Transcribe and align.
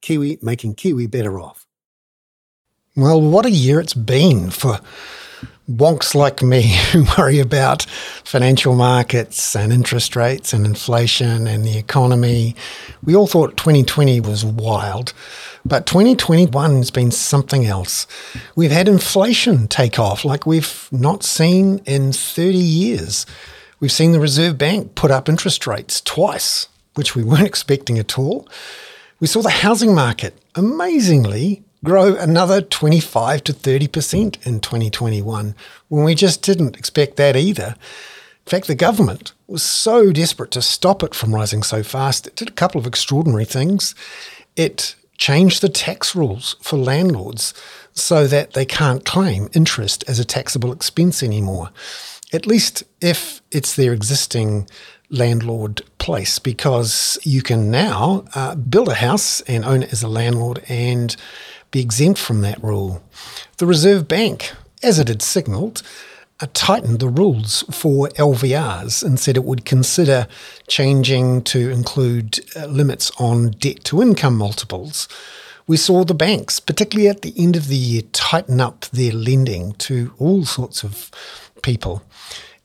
Kiwi 0.00 0.38
making 0.42 0.74
Kiwi 0.74 1.06
better 1.06 1.38
off. 1.40 1.66
Well, 2.96 3.20
what 3.20 3.46
a 3.46 3.50
year 3.50 3.80
it's 3.80 3.94
been 3.94 4.50
for 4.50 4.80
wonks 5.70 6.14
like 6.14 6.42
me 6.42 6.62
who 6.92 7.04
worry 7.16 7.38
about 7.38 7.82
financial 8.24 8.74
markets 8.74 9.54
and 9.54 9.72
interest 9.72 10.16
rates 10.16 10.52
and 10.52 10.66
inflation 10.66 11.46
and 11.46 11.64
the 11.64 11.78
economy. 11.78 12.56
We 13.04 13.14
all 13.14 13.26
thought 13.26 13.56
2020 13.56 14.20
was 14.20 14.44
wild, 14.44 15.12
but 15.64 15.86
2021 15.86 16.76
has 16.76 16.90
been 16.90 17.10
something 17.10 17.66
else. 17.66 18.06
We've 18.56 18.70
had 18.70 18.88
inflation 18.88 19.68
take 19.68 19.98
off 19.98 20.24
like 20.24 20.46
we've 20.46 20.88
not 20.90 21.22
seen 21.22 21.80
in 21.84 22.12
30 22.12 22.58
years. 22.58 23.26
We've 23.80 23.92
seen 23.92 24.12
the 24.12 24.20
Reserve 24.20 24.58
Bank 24.58 24.94
put 24.94 25.10
up 25.10 25.28
interest 25.28 25.66
rates 25.66 26.00
twice, 26.00 26.68
which 26.94 27.14
we 27.14 27.22
weren't 27.22 27.42
expecting 27.46 27.98
at 27.98 28.18
all. 28.18 28.48
We 29.20 29.26
saw 29.26 29.42
the 29.42 29.50
housing 29.50 29.96
market 29.96 30.40
amazingly 30.54 31.64
grow 31.84 32.14
another 32.14 32.60
25 32.60 33.42
to 33.44 33.52
30% 33.52 34.46
in 34.46 34.60
2021 34.60 35.56
when 35.88 36.04
we 36.04 36.14
just 36.14 36.42
didn't 36.42 36.76
expect 36.76 37.16
that 37.16 37.36
either. 37.36 37.74
In 38.46 38.50
fact, 38.50 38.68
the 38.68 38.76
government 38.76 39.32
was 39.48 39.64
so 39.64 40.12
desperate 40.12 40.52
to 40.52 40.62
stop 40.62 41.02
it 41.02 41.16
from 41.16 41.34
rising 41.34 41.64
so 41.64 41.82
fast, 41.82 42.28
it 42.28 42.36
did 42.36 42.48
a 42.48 42.52
couple 42.52 42.80
of 42.80 42.86
extraordinary 42.86 43.44
things. 43.44 43.96
It 44.54 44.94
changed 45.16 45.62
the 45.62 45.68
tax 45.68 46.14
rules 46.14 46.54
for 46.62 46.76
landlords 46.76 47.54
so 47.94 48.28
that 48.28 48.52
they 48.52 48.64
can't 48.64 49.04
claim 49.04 49.48
interest 49.52 50.04
as 50.06 50.20
a 50.20 50.24
taxable 50.24 50.72
expense 50.72 51.24
anymore, 51.24 51.70
at 52.32 52.46
least 52.46 52.84
if 53.00 53.42
it's 53.50 53.74
their 53.74 53.92
existing 53.92 54.68
landlord 55.10 55.82
place, 55.98 56.38
because 56.38 57.18
you 57.22 57.42
can 57.42 57.70
now 57.70 58.24
uh, 58.34 58.54
build 58.54 58.88
a 58.88 58.94
house 58.94 59.40
and 59.42 59.64
own 59.64 59.82
it 59.82 59.92
as 59.92 60.02
a 60.02 60.08
landlord 60.08 60.62
and 60.68 61.16
be 61.70 61.80
exempt 61.80 62.20
from 62.20 62.40
that 62.42 62.62
rule. 62.62 63.02
The 63.58 63.66
Reserve 63.66 64.08
Bank, 64.08 64.52
as 64.82 64.98
it 64.98 65.08
had 65.08 65.22
signalled, 65.22 65.82
uh, 66.40 66.46
tightened 66.54 67.00
the 67.00 67.08
rules 67.08 67.64
for 67.70 68.08
LVRs 68.10 69.02
and 69.02 69.18
said 69.18 69.36
it 69.36 69.44
would 69.44 69.64
consider 69.64 70.28
changing 70.68 71.42
to 71.42 71.70
include 71.70 72.40
uh, 72.54 72.66
limits 72.66 73.10
on 73.18 73.50
debt 73.50 73.84
to 73.84 74.00
income 74.00 74.36
multiples. 74.36 75.08
We 75.66 75.76
saw 75.76 76.04
the 76.04 76.14
banks, 76.14 76.60
particularly 76.60 77.08
at 77.08 77.22
the 77.22 77.34
end 77.36 77.56
of 77.56 77.68
the 77.68 77.76
year, 77.76 78.02
tighten 78.12 78.60
up 78.60 78.86
their 78.86 79.12
lending 79.12 79.72
to 79.74 80.14
all 80.18 80.44
sorts 80.44 80.82
of 80.82 81.10
people. 81.62 82.02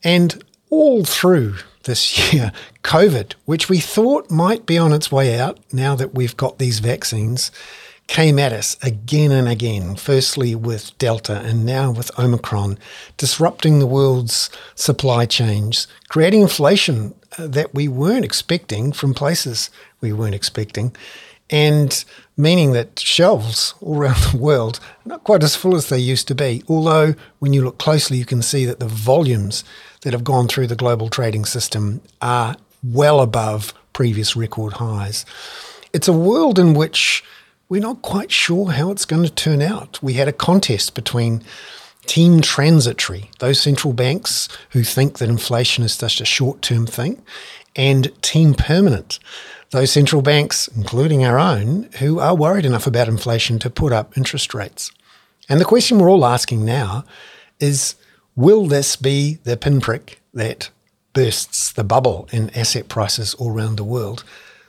And 0.02 0.42
all 0.70 1.04
through 1.04 1.56
this 1.84 2.32
year, 2.32 2.52
COVID, 2.82 3.34
which 3.44 3.68
we 3.68 3.78
thought 3.78 4.30
might 4.30 4.66
be 4.66 4.76
on 4.78 4.92
its 4.92 5.10
way 5.10 5.38
out 5.38 5.58
now 5.72 5.94
that 5.94 6.14
we've 6.14 6.36
got 6.36 6.58
these 6.58 6.80
vaccines, 6.80 7.50
came 8.06 8.38
at 8.38 8.52
us 8.52 8.76
again 8.82 9.32
and 9.32 9.48
again, 9.48 9.96
firstly 9.96 10.54
with 10.54 10.96
Delta 10.98 11.40
and 11.40 11.64
now 11.64 11.90
with 11.90 12.16
Omicron, 12.18 12.78
disrupting 13.16 13.78
the 13.78 13.86
world's 13.86 14.50
supply 14.74 15.26
chains, 15.26 15.86
creating 16.08 16.42
inflation 16.42 17.14
uh, 17.38 17.46
that 17.46 17.74
we 17.74 17.88
weren't 17.88 18.24
expecting 18.24 18.92
from 18.92 19.14
places 19.14 19.70
we 20.00 20.12
weren't 20.12 20.34
expecting, 20.34 20.94
and 21.54 22.04
meaning 22.36 22.72
that 22.72 22.98
shelves 22.98 23.74
all 23.80 23.96
around 23.96 24.20
the 24.32 24.36
world 24.36 24.80
are 25.06 25.08
not 25.10 25.22
quite 25.22 25.44
as 25.44 25.54
full 25.54 25.76
as 25.76 25.88
they 25.88 25.98
used 25.98 26.26
to 26.26 26.34
be. 26.34 26.64
Although, 26.68 27.14
when 27.38 27.52
you 27.52 27.62
look 27.62 27.78
closely, 27.78 28.18
you 28.18 28.24
can 28.24 28.42
see 28.42 28.64
that 28.64 28.80
the 28.80 28.88
volumes 28.88 29.62
that 30.02 30.12
have 30.12 30.24
gone 30.24 30.48
through 30.48 30.66
the 30.66 30.74
global 30.74 31.08
trading 31.08 31.44
system 31.44 32.00
are 32.20 32.56
well 32.82 33.20
above 33.20 33.72
previous 33.92 34.34
record 34.34 34.74
highs. 34.74 35.24
It's 35.92 36.08
a 36.08 36.12
world 36.12 36.58
in 36.58 36.74
which 36.74 37.22
we're 37.68 37.80
not 37.80 38.02
quite 38.02 38.32
sure 38.32 38.72
how 38.72 38.90
it's 38.90 39.04
going 39.04 39.22
to 39.22 39.30
turn 39.30 39.62
out. 39.62 40.02
We 40.02 40.14
had 40.14 40.26
a 40.26 40.32
contest 40.32 40.96
between 40.96 41.44
team 42.06 42.40
transitory, 42.40 43.30
those 43.38 43.60
central 43.60 43.92
banks 43.92 44.48
who 44.70 44.82
think 44.82 45.18
that 45.18 45.28
inflation 45.28 45.84
is 45.84 45.96
just 45.96 46.20
a 46.20 46.24
short 46.24 46.62
term 46.62 46.84
thing, 46.84 47.22
and 47.76 48.10
team 48.22 48.54
permanent, 48.54 49.20
those 49.70 49.90
central 49.90 50.22
banks, 50.22 50.68
including 50.68 51.24
our 51.24 51.38
own, 51.38 51.88
who 51.98 52.18
are 52.18 52.34
worried 52.34 52.64
enough 52.64 52.86
about 52.86 53.08
inflation 53.08 53.58
to 53.60 53.70
put 53.70 53.92
up 53.92 54.16
interest 54.16 54.54
rates. 54.54 54.90
And 55.48 55.60
the 55.60 55.64
question 55.64 55.98
we're 55.98 56.10
all 56.10 56.24
asking 56.24 56.64
now 56.64 57.04
is 57.60 57.96
will 58.36 58.66
this 58.66 58.96
be 58.96 59.38
the 59.44 59.56
pinprick 59.56 60.20
that 60.32 60.70
bursts 61.12 61.72
the 61.72 61.84
bubble 61.84 62.28
in 62.32 62.50
asset 62.56 62.88
prices 62.88 63.34
all 63.34 63.52
around 63.52 63.76
the 63.76 63.84
world? 63.84 64.24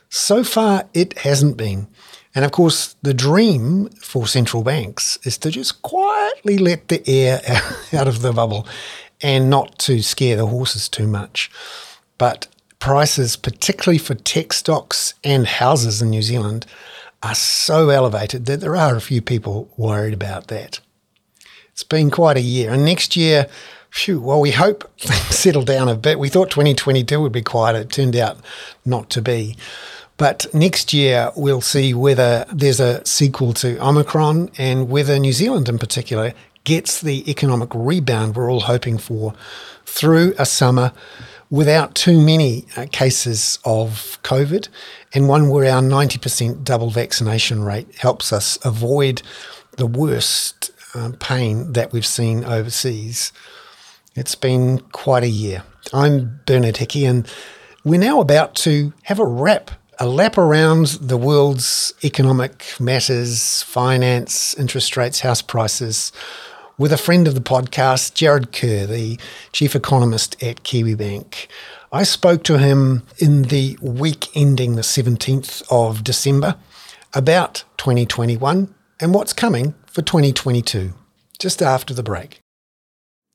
So 0.08 0.44
far, 0.44 0.84
it 0.94 1.18
hasn't 1.20 1.56
been. 1.56 1.88
And 2.34 2.44
of 2.44 2.52
course, 2.52 2.96
the 3.02 3.14
dream 3.14 3.88
for 4.00 4.26
central 4.26 4.62
banks 4.62 5.18
is 5.24 5.38
to 5.38 5.50
just 5.50 5.82
quietly 5.82 6.58
let 6.58 6.88
the 6.88 7.02
air 7.08 7.40
out 7.98 8.06
of 8.06 8.20
the 8.20 8.32
bubble 8.32 8.66
and 9.22 9.48
not 9.48 9.78
to 9.80 10.02
scare 10.02 10.36
the 10.36 10.46
horses 10.46 10.88
too 10.88 11.06
much. 11.06 11.50
But 12.18 12.46
prices, 12.86 13.34
particularly 13.34 13.98
for 13.98 14.14
tech 14.14 14.52
stocks 14.52 15.14
and 15.24 15.44
houses 15.44 16.00
in 16.00 16.08
New 16.08 16.22
Zealand, 16.22 16.64
are 17.20 17.34
so 17.34 17.88
elevated 17.88 18.46
that 18.46 18.60
there 18.60 18.76
are 18.76 18.94
a 18.94 19.00
few 19.00 19.20
people 19.20 19.68
worried 19.76 20.14
about 20.14 20.46
that. 20.46 20.78
It's 21.72 21.82
been 21.82 22.12
quite 22.12 22.36
a 22.36 22.40
year. 22.40 22.72
And 22.72 22.84
next 22.84 23.16
year, 23.16 23.48
phew, 23.90 24.20
well, 24.20 24.40
we 24.40 24.52
hope 24.52 24.88
things 25.00 25.36
settle 25.36 25.64
down 25.64 25.88
a 25.88 25.96
bit. 25.96 26.20
We 26.20 26.28
thought 26.28 26.48
2022 26.50 27.20
would 27.20 27.32
be 27.32 27.42
quiet. 27.42 27.74
It 27.74 27.90
turned 27.90 28.14
out 28.14 28.38
not 28.84 29.10
to 29.10 29.20
be. 29.20 29.56
But 30.16 30.46
next 30.54 30.92
year, 30.92 31.32
we'll 31.34 31.62
see 31.62 31.92
whether 31.92 32.46
there's 32.52 32.78
a 32.78 33.04
sequel 33.04 33.52
to 33.54 33.84
Omicron 33.84 34.50
and 34.58 34.88
whether 34.88 35.18
New 35.18 35.32
Zealand 35.32 35.68
in 35.68 35.78
particular 35.78 36.34
gets 36.62 37.00
the 37.00 37.28
economic 37.28 37.70
rebound 37.74 38.36
we're 38.36 38.50
all 38.50 38.60
hoping 38.60 38.96
for 38.96 39.34
through 39.84 40.34
a 40.38 40.46
summer 40.46 40.92
without 41.50 41.94
too 41.94 42.20
many 42.20 42.64
uh, 42.76 42.86
cases 42.90 43.58
of 43.64 44.18
COVID 44.22 44.68
and 45.14 45.28
one 45.28 45.48
where 45.48 45.72
our 45.72 45.82
90% 45.82 46.64
double 46.64 46.90
vaccination 46.90 47.62
rate 47.62 47.94
helps 47.96 48.32
us 48.32 48.58
avoid 48.64 49.22
the 49.76 49.86
worst 49.86 50.70
uh, 50.94 51.12
pain 51.20 51.72
that 51.72 51.92
we've 51.92 52.06
seen 52.06 52.44
overseas. 52.44 53.32
It's 54.14 54.34
been 54.34 54.80
quite 54.92 55.22
a 55.22 55.28
year. 55.28 55.62
I'm 55.92 56.40
Bernard 56.46 56.78
Hickey, 56.78 57.04
and 57.04 57.28
we're 57.84 58.00
now 58.00 58.20
about 58.20 58.54
to 58.56 58.92
have 59.04 59.20
a 59.20 59.26
wrap 59.26 59.70
a 59.98 60.06
lap 60.06 60.36
around 60.36 60.86
the 61.00 61.16
world's 61.16 61.94
economic 62.04 62.64
matters, 62.78 63.62
finance, 63.62 64.54
interest 64.58 64.96
rates, 64.96 65.20
house 65.20 65.40
prices, 65.40 66.12
with 66.78 66.92
a 66.92 66.98
friend 66.98 67.26
of 67.26 67.34
the 67.34 67.40
podcast, 67.40 68.12
Jarrod 68.12 68.52
Kerr, 68.52 68.86
the 68.86 69.18
chief 69.52 69.74
economist 69.74 70.42
at 70.42 70.62
KiwiBank. 70.62 71.46
I 71.90 72.02
spoke 72.02 72.44
to 72.44 72.58
him 72.58 73.02
in 73.18 73.42
the 73.42 73.78
week 73.80 74.28
ending 74.36 74.76
the 74.76 74.82
17th 74.82 75.62
of 75.70 76.04
December 76.04 76.56
about 77.14 77.64
2021 77.78 78.74
and 79.00 79.14
what's 79.14 79.32
coming 79.32 79.74
for 79.86 80.02
2022, 80.02 80.92
just 81.38 81.62
after 81.62 81.94
the 81.94 82.02
break. 82.02 82.40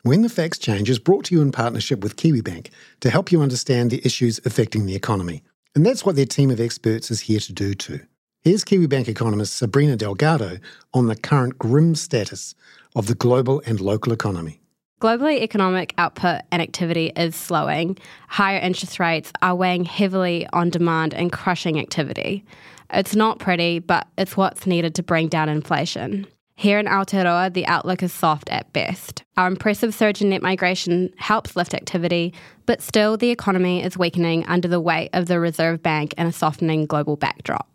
When 0.04 0.22
the 0.22 0.30
Facts 0.30 0.60
Change 0.60 0.90
is 0.90 1.00
brought 1.00 1.26
to 1.26 1.36
you 1.36 1.42
in 1.42 1.52
partnership 1.52 2.02
with 2.02 2.18
KiwiBank 2.18 2.70
to 3.00 3.10
help 3.10 3.32
you 3.32 3.42
understand 3.42 3.90
the 3.90 4.02
issues 4.06 4.40
affecting 4.46 4.86
the 4.86 4.96
economy. 4.96 5.44
And 5.74 5.86
that's 5.86 6.06
what 6.06 6.16
their 6.16 6.26
team 6.26 6.52
of 6.52 6.60
experts 6.60 7.10
is 7.10 7.22
here 7.22 7.40
to 7.40 7.54
do 7.54 7.74
too. 7.74 8.02
Here's 8.44 8.64
Kiwi 8.64 8.88
Bank 8.88 9.08
economist 9.08 9.56
Sabrina 9.56 9.96
Delgado 9.96 10.58
on 10.96 11.06
the 11.06 11.16
current 11.16 11.60
grim 11.60 11.94
status 11.94 12.56
of 12.96 13.06
the 13.06 13.14
global 13.14 13.62
and 13.68 13.80
local 13.80 14.12
economy. 14.12 14.60
Globally, 15.00 15.42
economic 15.42 15.94
output 16.00 16.42
and 16.52 16.60
activity 16.60 17.12
is 17.16 17.36
slowing. 17.36 18.00
Higher 18.30 18.58
interest 18.58 19.00
rates 19.00 19.32
are 19.44 19.54
weighing 19.54 19.86
heavily 19.86 20.48
on 20.54 20.72
demand 20.72 21.14
and 21.14 21.32
crushing 21.32 21.78
activity. 21.78 22.44
It's 22.90 23.16
not 23.16 23.38
pretty, 23.38 23.78
but 23.78 24.08
it's 24.18 24.36
what's 24.36 24.66
needed 24.66 24.96
to 24.96 25.04
bring 25.04 25.28
down 25.28 25.48
inflation. 25.48 26.26
Here 26.56 26.80
in 26.80 26.88
Aotearoa, 26.88 27.54
the 27.54 27.68
outlook 27.68 28.02
is 28.02 28.12
soft 28.12 28.50
at 28.50 28.74
best. 28.74 29.24
Our 29.38 29.46
impressive 29.46 29.94
surge 29.94 30.20
in 30.20 30.30
net 30.30 30.42
migration 30.42 31.14
helps 31.18 31.56
lift 31.56 31.76
activity, 31.76 32.34
but 32.66 32.82
still 32.82 33.18
the 33.18 33.30
economy 33.30 33.84
is 33.84 34.00
weakening 34.00 34.48
under 34.48 34.68
the 34.68 34.82
weight 34.82 35.12
of 35.14 35.28
the 35.28 35.40
Reserve 35.40 35.84
Bank 35.84 36.16
and 36.18 36.28
a 36.28 36.32
softening 36.32 36.88
global 36.88 37.16
backdrop. 37.16 37.71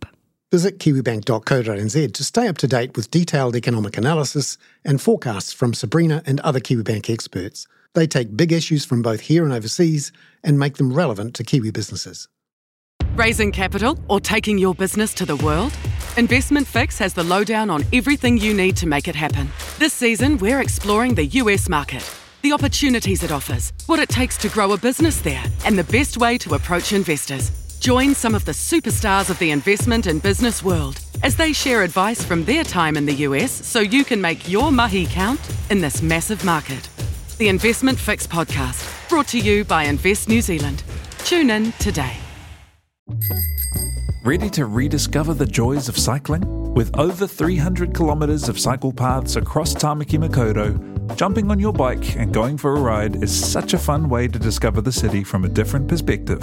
Visit 0.56 0.78
kiwibank.co.nz 0.78 2.14
to 2.14 2.24
stay 2.24 2.48
up 2.48 2.56
to 2.56 2.66
date 2.66 2.96
with 2.96 3.10
detailed 3.10 3.54
economic 3.54 3.98
analysis 3.98 4.56
and 4.86 5.02
forecasts 5.02 5.52
from 5.52 5.74
Sabrina 5.74 6.22
and 6.24 6.40
other 6.40 6.60
Kiwibank 6.60 7.10
experts. 7.10 7.66
They 7.92 8.06
take 8.06 8.34
big 8.34 8.52
issues 8.52 8.82
from 8.86 9.02
both 9.02 9.20
here 9.20 9.44
and 9.44 9.52
overseas 9.52 10.12
and 10.42 10.58
make 10.58 10.78
them 10.78 10.94
relevant 10.94 11.34
to 11.34 11.44
Kiwi 11.44 11.72
businesses. 11.72 12.26
Raising 13.16 13.52
capital 13.52 13.98
or 14.08 14.18
taking 14.18 14.56
your 14.56 14.74
business 14.74 15.12
to 15.16 15.26
the 15.26 15.36
world? 15.36 15.74
Investment 16.16 16.66
Fix 16.66 16.98
has 17.00 17.12
the 17.12 17.24
lowdown 17.24 17.68
on 17.68 17.84
everything 17.92 18.38
you 18.38 18.54
need 18.54 18.78
to 18.78 18.86
make 18.86 19.08
it 19.08 19.14
happen. 19.14 19.50
This 19.78 19.92
season, 19.92 20.38
we're 20.38 20.62
exploring 20.62 21.14
the 21.14 21.26
US 21.42 21.68
market, 21.68 22.02
the 22.40 22.54
opportunities 22.54 23.22
it 23.22 23.30
offers, 23.30 23.74
what 23.84 23.98
it 23.98 24.08
takes 24.08 24.38
to 24.38 24.48
grow 24.48 24.72
a 24.72 24.78
business 24.78 25.20
there, 25.20 25.44
and 25.66 25.78
the 25.78 25.84
best 25.84 26.16
way 26.16 26.38
to 26.38 26.54
approach 26.54 26.94
investors. 26.94 27.50
Join 27.80 28.14
some 28.14 28.34
of 28.34 28.44
the 28.44 28.52
superstars 28.52 29.30
of 29.30 29.38
the 29.38 29.50
investment 29.50 30.06
and 30.06 30.22
business 30.22 30.62
world 30.62 30.98
as 31.22 31.36
they 31.36 31.52
share 31.52 31.82
advice 31.82 32.24
from 32.24 32.44
their 32.44 32.64
time 32.64 32.96
in 32.96 33.06
the 33.06 33.14
US 33.26 33.52
so 33.52 33.80
you 33.80 34.04
can 34.04 34.20
make 34.20 34.48
your 34.48 34.72
mahi 34.72 35.06
count 35.06 35.40
in 35.70 35.80
this 35.80 36.02
massive 36.02 36.44
market. 36.44 36.88
The 37.38 37.48
Investment 37.48 37.98
Fix 37.98 38.26
podcast, 38.26 39.08
brought 39.08 39.28
to 39.28 39.38
you 39.38 39.64
by 39.64 39.84
Invest 39.84 40.28
New 40.28 40.40
Zealand. 40.40 40.82
Tune 41.18 41.50
in 41.50 41.72
today. 41.72 42.16
Ready 44.24 44.50
to 44.50 44.66
rediscover 44.66 45.34
the 45.34 45.46
joys 45.46 45.88
of 45.88 45.96
cycling? 45.96 46.74
With 46.74 46.96
over 46.98 47.26
300 47.26 47.94
kilometres 47.94 48.48
of 48.48 48.58
cycle 48.58 48.92
paths 48.92 49.36
across 49.36 49.74
Tamaki 49.74 50.18
Makaurau, 50.18 51.14
jumping 51.16 51.50
on 51.50 51.60
your 51.60 51.72
bike 51.72 52.16
and 52.16 52.34
going 52.34 52.58
for 52.58 52.74
a 52.74 52.80
ride 52.80 53.22
is 53.22 53.32
such 53.32 53.74
a 53.74 53.78
fun 53.78 54.08
way 54.08 54.26
to 54.28 54.38
discover 54.38 54.80
the 54.80 54.92
city 54.92 55.22
from 55.22 55.44
a 55.44 55.48
different 55.48 55.86
perspective. 55.88 56.42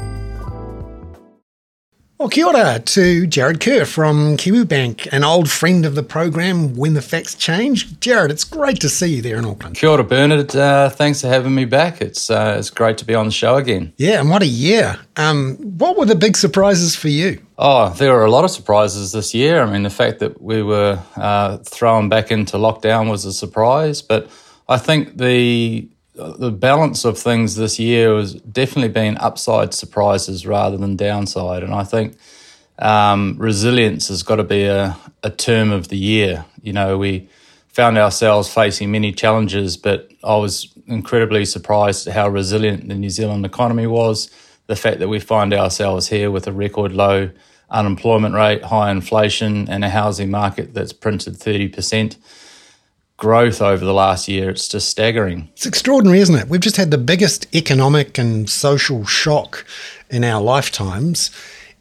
Well, 2.21 2.29
kia 2.29 2.45
ora 2.45 2.77
to 2.77 3.25
Jarrod 3.25 3.59
Kerr 3.59 3.83
from 3.83 4.37
Kiwibank, 4.37 5.11
an 5.11 5.23
old 5.23 5.49
friend 5.49 5.87
of 5.87 5.95
the 5.95 6.03
program 6.03 6.75
When 6.75 6.93
the 6.93 7.01
Facts 7.01 7.33
Change. 7.33 7.99
Jarrod, 7.99 8.29
it's 8.29 8.43
great 8.43 8.79
to 8.81 8.89
see 8.89 9.15
you 9.15 9.23
there 9.23 9.37
in 9.37 9.45
Auckland. 9.45 9.75
Kia 9.75 9.89
ora, 9.89 10.03
Bernard. 10.03 10.55
Uh, 10.55 10.89
thanks 10.89 11.21
for 11.21 11.29
having 11.29 11.55
me 11.55 11.65
back. 11.65 11.99
It's 11.99 12.29
uh, 12.29 12.57
it's 12.59 12.69
great 12.69 12.99
to 12.99 13.05
be 13.05 13.15
on 13.15 13.25
the 13.25 13.31
show 13.31 13.55
again. 13.55 13.91
Yeah, 13.97 14.19
and 14.19 14.29
what 14.29 14.43
a 14.43 14.45
year. 14.45 14.99
Um, 15.15 15.55
what 15.79 15.97
were 15.97 16.05
the 16.05 16.13
big 16.13 16.37
surprises 16.37 16.95
for 16.95 17.07
you? 17.07 17.41
Oh, 17.57 17.89
there 17.89 18.13
were 18.13 18.23
a 18.23 18.29
lot 18.29 18.43
of 18.45 18.51
surprises 18.51 19.13
this 19.13 19.33
year. 19.33 19.63
I 19.63 19.65
mean, 19.71 19.81
the 19.81 19.89
fact 19.89 20.19
that 20.19 20.43
we 20.43 20.61
were 20.61 21.01
uh, 21.15 21.57
thrown 21.57 22.07
back 22.07 22.29
into 22.29 22.57
lockdown 22.57 23.09
was 23.09 23.25
a 23.25 23.33
surprise, 23.33 24.03
but 24.03 24.29
I 24.69 24.77
think 24.77 25.17
the 25.17 25.89
the 26.13 26.51
balance 26.51 27.05
of 27.05 27.17
things 27.17 27.55
this 27.55 27.79
year 27.79 28.15
has 28.17 28.33
definitely 28.33 28.89
been 28.91 29.17
upside 29.17 29.73
surprises 29.73 30.45
rather 30.45 30.77
than 30.77 30.95
downside. 30.95 31.63
And 31.63 31.73
I 31.73 31.83
think 31.83 32.17
um, 32.79 33.35
resilience 33.37 34.09
has 34.09 34.23
got 34.23 34.37
to 34.37 34.43
be 34.43 34.65
a, 34.65 34.97
a 35.23 35.29
term 35.29 35.71
of 35.71 35.87
the 35.87 35.97
year. 35.97 36.45
You 36.61 36.73
know, 36.73 36.97
we 36.97 37.29
found 37.67 37.97
ourselves 37.97 38.53
facing 38.53 38.91
many 38.91 39.13
challenges, 39.13 39.77
but 39.77 40.11
I 40.23 40.35
was 40.35 40.73
incredibly 40.87 41.45
surprised 41.45 42.07
at 42.07 42.13
how 42.13 42.27
resilient 42.27 42.89
the 42.89 42.95
New 42.95 43.09
Zealand 43.09 43.45
economy 43.45 43.87
was. 43.87 44.29
The 44.67 44.75
fact 44.75 44.99
that 44.99 45.07
we 45.07 45.19
find 45.19 45.53
ourselves 45.53 46.07
here 46.07 46.29
with 46.31 46.47
a 46.47 46.51
record 46.51 46.91
low 46.91 47.31
unemployment 47.69 48.35
rate, 48.35 48.63
high 48.65 48.91
inflation, 48.91 49.69
and 49.69 49.85
a 49.85 49.89
housing 49.89 50.29
market 50.29 50.73
that's 50.73 50.91
printed 50.91 51.35
30% 51.35 52.17
growth 53.21 53.61
over 53.61 53.85
the 53.85 53.93
last 53.93 54.27
year. 54.27 54.49
It's 54.49 54.67
just 54.67 54.89
staggering. 54.89 55.47
It's 55.53 55.67
extraordinary, 55.67 56.21
isn't 56.21 56.35
it? 56.35 56.47
We've 56.49 56.59
just 56.59 56.77
had 56.77 56.89
the 56.89 56.97
biggest 56.97 57.55
economic 57.55 58.17
and 58.17 58.49
social 58.49 59.05
shock 59.05 59.63
in 60.09 60.23
our 60.23 60.41
lifetimes. 60.41 61.29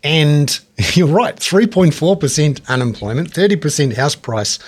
And 0.05 0.61
you're 0.93 1.09
right, 1.09 1.35
3.4% 1.35 2.69
unemployment, 2.69 3.33
30% 3.33 3.95
house 3.95 4.15
price 4.15 4.59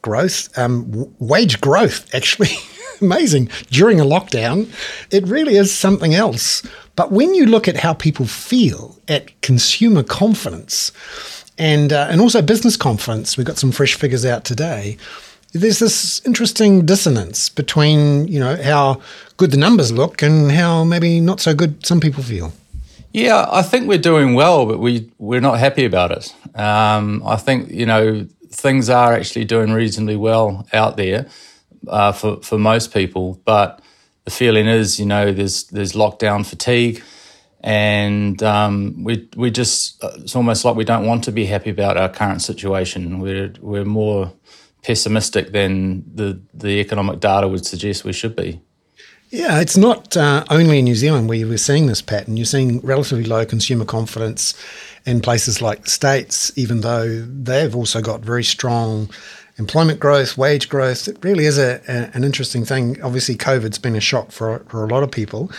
growth, 0.00 0.48
um, 0.58 1.14
wage 1.18 1.60
growth, 1.60 2.12
actually. 2.14 2.56
Amazing. 3.02 3.50
During 3.70 4.00
a 4.00 4.04
lockdown, 4.04 4.72
it 5.10 5.28
really 5.28 5.56
is 5.56 5.74
something 5.74 6.14
else. 6.14 6.62
But 6.96 7.12
when 7.12 7.34
you 7.34 7.44
look 7.44 7.68
at 7.68 7.76
how 7.76 7.92
people 7.92 8.24
feel 8.24 8.98
at 9.08 9.38
consumer 9.42 10.02
confidence 10.02 10.90
and, 11.58 11.92
uh, 11.92 12.06
and 12.08 12.22
also 12.22 12.40
business 12.40 12.78
confidence, 12.78 13.36
we've 13.36 13.46
got 13.46 13.58
some 13.58 13.72
fresh 13.72 13.92
figures 13.92 14.24
out 14.24 14.46
today 14.46 14.96
there's 15.54 15.78
this 15.78 16.20
interesting 16.26 16.84
dissonance 16.84 17.48
between 17.48 18.26
you 18.26 18.40
know 18.40 18.56
how 18.56 19.00
good 19.36 19.52
the 19.52 19.56
numbers 19.56 19.92
look 19.92 20.20
and 20.20 20.50
how 20.50 20.84
maybe 20.84 21.20
not 21.20 21.40
so 21.40 21.54
good 21.54 21.86
some 21.86 22.00
people 22.00 22.22
feel. 22.22 22.52
Yeah, 23.12 23.46
I 23.48 23.62
think 23.62 23.86
we're 23.86 23.98
doing 23.98 24.34
well, 24.34 24.66
but 24.66 24.80
we 24.80 25.10
we're 25.18 25.40
not 25.40 25.60
happy 25.60 25.84
about 25.84 26.10
it. 26.10 26.34
Um, 26.58 27.22
I 27.24 27.36
think 27.36 27.70
you 27.70 27.86
know 27.86 28.26
things 28.50 28.90
are 28.90 29.12
actually 29.12 29.44
doing 29.44 29.72
reasonably 29.72 30.16
well 30.16 30.66
out 30.72 30.96
there 30.96 31.26
uh, 31.86 32.10
for 32.10 32.42
for 32.42 32.58
most 32.58 32.92
people, 32.92 33.40
but 33.44 33.80
the 34.24 34.32
feeling 34.32 34.66
is 34.66 34.98
you 34.98 35.06
know 35.06 35.32
there's 35.32 35.64
there's 35.64 35.92
lockdown 35.92 36.44
fatigue. 36.44 37.02
And 37.60 38.42
um, 38.42 39.04
we 39.04 39.26
we 39.36 39.50
just 39.50 40.02
it's 40.18 40.36
almost 40.36 40.66
like 40.66 40.76
we 40.76 40.84
don't 40.84 41.06
want 41.06 41.24
to 41.24 41.32
be 41.32 41.46
happy 41.46 41.70
about 41.70 41.96
our 41.96 42.10
current 42.10 42.42
situation. 42.42 43.20
We're 43.20 43.54
we're 43.58 43.86
more 43.86 44.34
pessimistic 44.84 45.52
than 45.52 46.04
the, 46.14 46.40
the 46.52 46.80
economic 46.80 47.18
data 47.18 47.48
would 47.48 47.66
suggest 47.66 48.04
we 48.04 48.12
should 48.12 48.36
be. 48.36 48.60
Yeah, 49.30 49.60
it's 49.60 49.76
not 49.76 50.16
uh, 50.16 50.44
only 50.48 50.78
in 50.78 50.84
New 50.84 50.94
Zealand 50.94 51.28
where 51.28 51.44
we're 51.46 51.56
seeing 51.58 51.86
this 51.86 52.00
pattern. 52.00 52.36
You're 52.36 52.46
seeing 52.46 52.78
relatively 52.80 53.24
low 53.24 53.44
consumer 53.44 53.84
confidence 53.84 54.54
in 55.06 55.20
places 55.20 55.60
like 55.60 55.84
the 55.84 55.90
States, 55.90 56.52
even 56.56 56.82
though 56.82 57.22
they've 57.22 57.74
also 57.74 58.00
got 58.00 58.20
very 58.20 58.44
strong 58.44 59.10
employment 59.56 59.98
growth, 59.98 60.38
wage 60.38 60.68
growth. 60.68 61.08
It 61.08 61.18
really 61.24 61.46
is 61.46 61.58
a, 61.58 61.80
a, 61.88 62.10
an 62.14 62.22
interesting 62.22 62.64
thing. 62.64 63.02
Obviously, 63.02 63.34
COVID's 63.34 63.78
been 63.78 63.96
a 63.96 64.00
shock 64.00 64.30
for, 64.30 64.60
for 64.68 64.84
a 64.84 64.88
lot 64.88 65.02
of 65.02 65.10
people. 65.10 65.50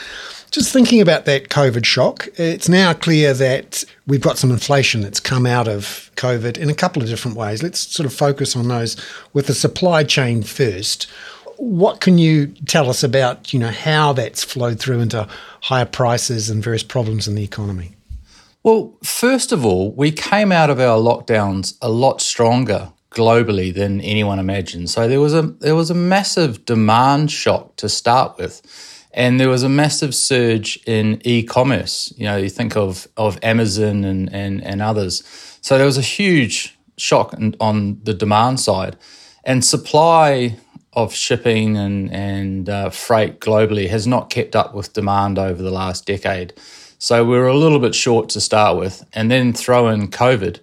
Just 0.52 0.72
thinking 0.72 1.02
about 1.02 1.26
that 1.26 1.50
COVID 1.50 1.86
shock, 1.86 2.28
it's 2.36 2.70
now 2.70 2.94
clear 2.94 3.34
that 3.34 3.84
we've 4.08 4.22
got 4.22 4.38
some 4.38 4.52
inflation 4.52 5.02
that's 5.02 5.20
come 5.20 5.46
out 5.46 5.68
of 5.68 6.12
COVID 6.16 6.58
in 6.58 6.70
a 6.70 6.74
couple 6.74 7.02
of 7.02 7.10
different 7.10 7.36
ways. 7.36 7.62
Let's 7.62 7.80
sort 7.80 8.06
of 8.06 8.14
focus 8.14 8.56
on 8.56 8.68
those 8.68 8.96
with 9.34 9.48
the 9.48 9.54
supply 9.54 10.04
chain 10.04 10.44
first. 10.44 11.10
What 11.58 12.00
can 12.00 12.18
you 12.18 12.48
tell 12.68 12.90
us 12.90 13.04
about, 13.04 13.54
you 13.54 13.60
know, 13.60 13.72
how 13.72 14.14
that's 14.14 14.44
flowed 14.44 14.80
through 14.80 15.00
into 15.00 15.28
higher 15.62 15.86
prices 15.86 16.50
and 16.50 16.64
various 16.64 16.84
problems 16.84 17.28
in 17.28 17.36
the 17.36 17.44
economy? 17.44 17.96
Well, 18.64 18.98
first 19.04 19.52
of 19.52 19.66
all, 19.66 19.92
we 19.92 20.12
came 20.12 20.52
out 20.52 20.70
of 20.70 20.80
our 20.80 20.98
lockdowns 20.98 21.78
a 21.82 21.90
lot 21.90 22.22
stronger 22.22 22.92
globally 23.12 23.74
than 23.74 24.02
anyone 24.02 24.40
imagined. 24.40 24.90
So 24.90 25.08
there 25.08 25.22
was 25.22 25.34
a 25.34 25.44
there 25.44 25.76
was 25.76 25.90
a 25.90 25.96
massive 25.96 26.66
demand 26.66 27.32
shock 27.32 27.76
to 27.78 27.88
start 27.90 28.38
with 28.38 28.62
and 29.16 29.40
there 29.40 29.48
was 29.50 29.64
a 29.64 29.70
massive 29.70 30.14
surge 30.14 30.78
in 30.86 31.22
e-commerce. 31.24 32.14
You 32.18 32.26
know, 32.26 32.36
you 32.36 32.50
think 32.50 32.76
of 32.76 33.08
of 33.18 33.40
Amazon 33.42 34.04
and 34.04 34.32
and, 34.32 34.64
and 34.64 34.82
others. 34.82 35.24
So 35.62 35.78
there 35.78 35.88
was 35.88 35.98
a 35.98 36.02
huge 36.02 36.78
shock 36.98 37.34
on 37.60 38.00
the 38.04 38.14
demand 38.14 38.60
side, 38.60 38.98
and 39.44 39.66
supply 39.66 40.58
of 40.94 41.16
shipping 41.16 41.78
and 41.78 42.12
and 42.12 42.70
uh, 42.70 42.90
freight 42.90 43.40
globally 43.40 43.90
has 43.90 44.06
not 44.06 44.30
kept 44.30 44.56
up 44.56 44.76
with 44.76 44.94
demand 44.94 45.40
over 45.40 45.64
the 45.64 45.72
last 45.72 46.06
decade. 46.06 46.54
So 47.00 47.24
we 47.24 47.38
are 47.38 47.48
a 47.48 47.58
little 47.58 47.80
bit 47.80 47.96
short 47.96 48.30
to 48.30 48.42
start 48.42 48.78
with, 48.78 49.04
and 49.14 49.32
then 49.32 49.54
throw 49.54 49.88
in 49.88 50.10
COVID 50.10 50.60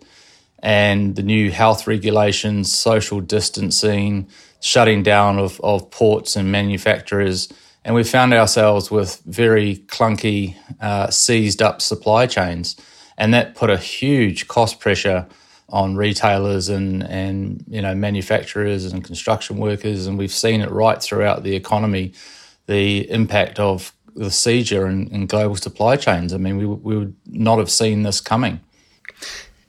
and 0.65 1.17
the 1.17 1.23
new 1.23 1.51
health 1.51 1.87
regulations, 1.89 2.73
social 2.73 3.21
distancing, 3.21 4.29
shutting 4.61 5.03
down 5.03 5.39
of, 5.39 5.61
of 5.61 5.91
ports 5.91 6.37
and 6.37 6.53
manufacturers 6.53 7.49
and 7.85 7.95
we 7.95 8.05
found 8.05 8.33
ourselves 8.33 8.91
with 8.91 9.21
very 9.27 9.77
clunky, 9.87 10.57
uh, 10.81 11.11
seized 11.11 11.61
up 11.61 11.83
supply 11.83 12.27
chains. 12.27 12.77
And 13.19 13.35
that 13.35 13.55
put 13.55 13.71
a 13.71 13.77
huge 13.77 14.49
cost 14.49 14.81
pressure 14.81 15.27
on 15.69 15.97
retailers 15.97 16.69
and, 16.69 17.03
and 17.05 17.65
you 17.67 17.81
know 17.81 17.95
manufacturers 17.95 18.85
and 18.93 19.03
construction 19.05 19.57
workers. 19.57 20.07
And 20.07 20.19
we've 20.19 20.33
seen 20.33 20.61
it 20.61 20.71
right 20.71 21.03
throughout 21.03 21.43
the 21.43 21.57
economy, 21.57 22.13
the 22.67 23.11
impact 23.11 23.59
of 23.59 23.93
the 24.15 24.31
seizure 24.31 24.87
in, 24.87 25.09
in 25.09 25.27
global 25.27 25.57
supply 25.57 25.97
chains. 25.97 26.33
I 26.33 26.37
mean, 26.37 26.59
we, 26.59 26.67
we 26.67 26.97
would 26.99 27.17
not 27.27 27.59
have 27.59 27.71
seen 27.71 28.03
this 28.03 28.21
coming. 28.21 28.61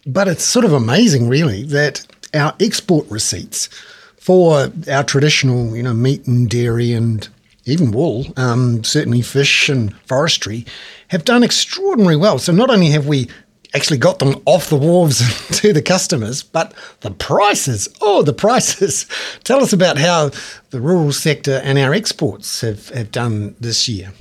But 0.05 0.27
it's 0.27 0.43
sort 0.43 0.65
of 0.65 0.73
amazing, 0.73 1.29
really, 1.29 1.63
that 1.63 2.05
our 2.33 2.53
export 2.59 3.09
receipts 3.09 3.69
for 4.17 4.69
our 4.91 5.03
traditional, 5.03 5.75
you 5.75 5.83
know, 5.83 5.93
meat 5.93 6.27
and 6.27 6.49
dairy 6.49 6.91
and 6.91 7.27
even 7.65 7.91
wool, 7.91 8.25
um, 8.37 8.83
certainly 8.83 9.21
fish 9.21 9.69
and 9.69 9.95
forestry, 10.07 10.65
have 11.09 11.25
done 11.25 11.43
extraordinarily 11.43 12.17
well. 12.17 12.39
So 12.39 12.51
not 12.51 12.69
only 12.69 12.89
have 12.89 13.07
we 13.07 13.29
actually 13.73 13.97
got 13.97 14.19
them 14.19 14.41
off 14.45 14.69
the 14.69 14.77
wharves 14.77 15.21
to 15.61 15.73
the 15.73 15.81
customers, 15.81 16.43
but 16.43 16.73
the 17.01 17.11
prices, 17.11 17.87
oh, 18.01 18.21
the 18.21 18.33
prices. 18.33 19.07
Tell 19.43 19.61
us 19.61 19.73
about 19.73 19.97
how 19.97 20.31
the 20.69 20.81
rural 20.81 21.11
sector 21.11 21.61
and 21.63 21.77
our 21.77 21.93
exports 21.93 22.61
have, 22.61 22.89
have 22.89 23.11
done 23.11 23.55
this 23.59 23.87
year. 23.87 24.13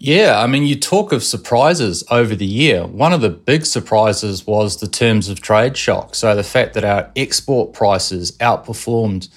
Yeah, 0.00 0.40
I 0.40 0.46
mean, 0.46 0.62
you 0.62 0.76
talk 0.78 1.10
of 1.10 1.24
surprises 1.24 2.04
over 2.08 2.36
the 2.36 2.46
year. 2.46 2.86
One 2.86 3.12
of 3.12 3.20
the 3.20 3.30
big 3.30 3.66
surprises 3.66 4.46
was 4.46 4.76
the 4.76 4.86
terms 4.86 5.28
of 5.28 5.40
trade 5.40 5.76
shock. 5.76 6.14
So 6.14 6.36
the 6.36 6.44
fact 6.44 6.74
that 6.74 6.84
our 6.84 7.10
export 7.16 7.72
prices 7.72 8.30
outperformed 8.38 9.28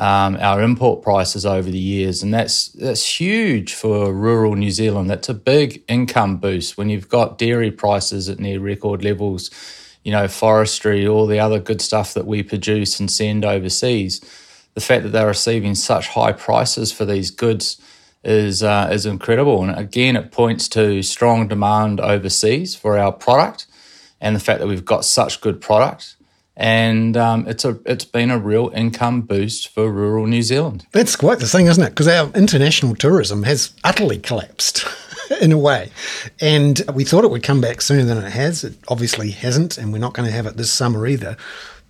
um, 0.00 0.38
our 0.40 0.62
import 0.62 1.02
prices 1.02 1.44
over 1.44 1.70
the 1.70 1.78
years, 1.78 2.22
and 2.22 2.32
that's 2.32 2.68
that's 2.68 3.20
huge 3.20 3.74
for 3.74 4.14
rural 4.14 4.56
New 4.56 4.70
Zealand. 4.70 5.10
That's 5.10 5.28
a 5.28 5.34
big 5.34 5.84
income 5.88 6.38
boost 6.38 6.78
when 6.78 6.88
you've 6.88 7.10
got 7.10 7.36
dairy 7.36 7.70
prices 7.70 8.26
at 8.30 8.40
near 8.40 8.60
record 8.60 9.04
levels. 9.04 9.50
You 10.02 10.12
know, 10.12 10.26
forestry, 10.26 11.06
all 11.06 11.26
the 11.26 11.38
other 11.38 11.60
good 11.60 11.82
stuff 11.82 12.14
that 12.14 12.26
we 12.26 12.42
produce 12.42 12.98
and 12.98 13.10
send 13.10 13.44
overseas. 13.44 14.20
The 14.72 14.80
fact 14.80 15.02
that 15.02 15.10
they're 15.10 15.26
receiving 15.26 15.74
such 15.74 16.08
high 16.08 16.32
prices 16.32 16.90
for 16.90 17.04
these 17.04 17.30
goods 17.30 17.78
is 18.24 18.62
uh, 18.62 18.88
is 18.90 19.04
incredible, 19.04 19.62
and 19.62 19.78
again, 19.78 20.16
it 20.16 20.32
points 20.32 20.66
to 20.70 21.02
strong 21.02 21.46
demand 21.46 22.00
overseas 22.00 22.74
for 22.74 22.96
our 22.96 23.12
product, 23.12 23.66
and 24.18 24.34
the 24.34 24.40
fact 24.40 24.60
that 24.60 24.66
we've 24.66 24.86
got 24.86 25.04
such 25.04 25.42
good 25.42 25.60
product 25.60 26.16
and 26.56 27.16
um, 27.16 27.46
it's 27.48 27.64
a 27.64 27.78
it's 27.86 28.04
been 28.04 28.30
a 28.30 28.38
real 28.38 28.70
income 28.74 29.22
boost 29.22 29.68
for 29.68 29.90
rural 29.90 30.26
New 30.26 30.42
Zealand. 30.42 30.86
That's 30.92 31.16
quite 31.16 31.38
the 31.38 31.46
thing, 31.46 31.66
isn't 31.66 31.82
it? 31.82 31.90
Because 31.90 32.08
our 32.08 32.30
international 32.32 32.94
tourism 32.94 33.44
has 33.44 33.72
utterly 33.84 34.18
collapsed. 34.18 34.84
in 35.40 35.52
a 35.52 35.58
way. 35.58 35.90
And 36.40 36.82
we 36.92 37.04
thought 37.04 37.24
it 37.24 37.30
would 37.30 37.44
come 37.44 37.60
back 37.60 37.80
sooner 37.80 38.04
than 38.04 38.18
it 38.18 38.30
has. 38.32 38.64
It 38.64 38.74
obviously 38.88 39.30
hasn't, 39.30 39.78
and 39.78 39.92
we're 39.92 39.98
not 39.98 40.12
going 40.12 40.26
to 40.26 40.34
have 40.34 40.46
it 40.46 40.56
this 40.56 40.72
summer 40.72 41.06
either. 41.06 41.36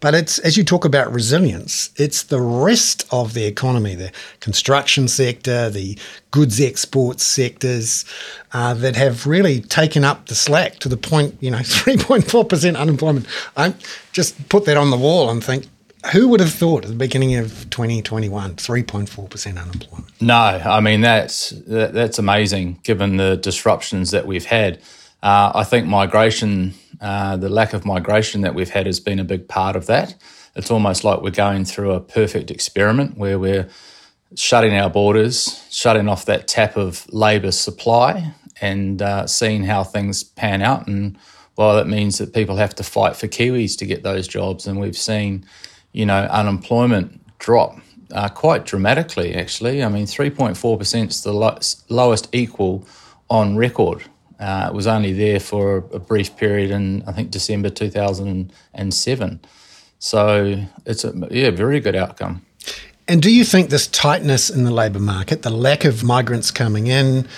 But 0.01 0.15
it's 0.15 0.39
as 0.41 0.57
you 0.57 0.65
talk 0.65 0.85
about 0.85 1.13
resilience, 1.13 1.91
it's 1.97 2.23
the 2.23 2.41
rest 2.41 3.07
of 3.11 3.35
the 3.35 3.45
economy, 3.45 3.95
the 3.95 4.13
construction 4.41 5.09
sector, 5.09 5.71
the 5.71 5.99
goods 6.31 6.61
export 6.61 7.21
sectors, 7.21 8.05
uh, 8.53 8.75
that 8.75 8.97
have 8.97 9.27
really 9.27 9.61
taken 9.61 10.03
up 10.05 10.27
the 10.27 10.35
slack 10.35 10.79
to 10.81 10.89
the 10.89 10.97
point, 10.97 11.37
you 11.41 11.51
know, 11.51 11.59
3.4% 11.59 12.77
unemployment. 12.77 13.27
I 13.57 13.75
just 14.13 14.49
put 14.49 14.65
that 14.65 14.77
on 14.77 14.91
the 14.91 14.97
wall 14.97 15.31
and 15.31 15.45
think, 15.45 15.67
who 16.13 16.29
would 16.29 16.41
have 16.41 16.53
thought 16.53 16.85
at 16.85 16.89
the 16.89 16.97
beginning 16.97 17.37
of 17.37 17.69
2021, 17.69 18.55
3.4% 18.55 19.63
unemployment? 19.63 20.23
No, 20.23 20.35
I 20.35 20.81
mean, 20.81 21.03
that's, 21.03 21.51
that, 21.51 21.93
that's 21.93 22.19
amazing 22.19 22.81
given 22.83 23.19
the 23.19 23.37
disruptions 23.37 24.11
that 24.13 24.27
we've 24.27 24.47
had. 24.47 24.79
Uh, 25.23 25.53
I 25.55 25.65
think 25.65 25.87
migration 25.87 26.73
uh, 27.01 27.37
the 27.37 27.49
lack 27.49 27.73
of 27.73 27.85
migration 27.85 28.43
that 28.43 28.55
we've 28.55 28.71
had 28.71 28.87
has 28.87 29.01
been 29.01 29.19
a 29.19 29.25
big 29.25 29.49
part 29.49 29.77
of 29.77 29.87
that. 29.87 30.15
It's 30.57 30.71
almost 30.71 31.05
like 31.05 31.23
we're 31.23 31.31
going 31.31 31.65
through 31.65 31.93
a 31.93 32.01
perfect 32.01 32.51
experiment 32.51 33.17
where 33.17 33.39
we're 33.39 33.69
shutting 34.35 34.77
our 34.77 34.91
borders, 34.91 35.65
shutting 35.71 36.09
off 36.09 36.25
that 36.27 36.49
tap 36.49 36.77
of 36.77 37.07
labour 37.13 37.53
supply, 37.53 38.35
and 38.61 39.01
uh, 39.01 39.27
seeing 39.27 39.65
how 39.65 39.85
things 39.85 40.23
pan 40.23 40.63
out. 40.63 40.87
And 40.87 41.17
well, 41.57 41.77
that 41.77 41.87
means 41.89 42.19
that 42.19 42.35
people 42.35 42.57
have 42.57 42.75
to 42.77 42.83
fight 42.83 43.17
for 43.17 43.29
Kiwis 43.29 43.77
to 43.79 43.87
get 43.87 44.03
those 44.03 44.29
jobs. 44.29 44.67
And 44.67 44.79
we've 44.81 44.97
seen, 44.97 45.45
you 45.93 46.07
know, 46.07 46.25
unemployment 46.25 47.21
drop 47.39 47.79
uh, 48.13 48.29
quite 48.29 48.67
dramatically, 48.67 49.35
actually. 49.35 49.83
I 49.83 49.89
mean, 49.89 50.07
3.4% 50.07 51.09
is 51.09 51.23
the 51.23 51.33
lo- 51.33 51.59
lowest 51.89 52.29
equal 52.35 52.87
on 53.29 53.57
record. 53.57 54.05
Uh, 54.41 54.69
it 54.69 54.75
was 54.75 54.87
only 54.87 55.13
there 55.13 55.39
for 55.39 55.77
a, 55.93 55.99
brief 55.99 56.35
period 56.37 56.71
in, 56.71 57.05
I 57.07 57.13
think, 57.13 57.31
December 57.31 57.69
2007. 57.69 59.41
So 59.99 60.65
it's 60.87 61.05
a 61.05 61.29
yeah, 61.31 61.51
very 61.51 61.79
good 61.79 61.95
outcome. 61.95 62.43
And 63.07 63.21
do 63.21 63.31
you 63.31 63.45
think 63.45 63.69
this 63.69 63.87
tightness 63.87 64.49
in 64.49 64.65
the 64.65 64.71
labour 64.71 64.99
market, 64.99 65.43
the 65.43 65.51
lack 65.51 65.85
of 65.85 66.03
migrants 66.03 66.51
coming 66.51 66.87
in, 66.87 67.29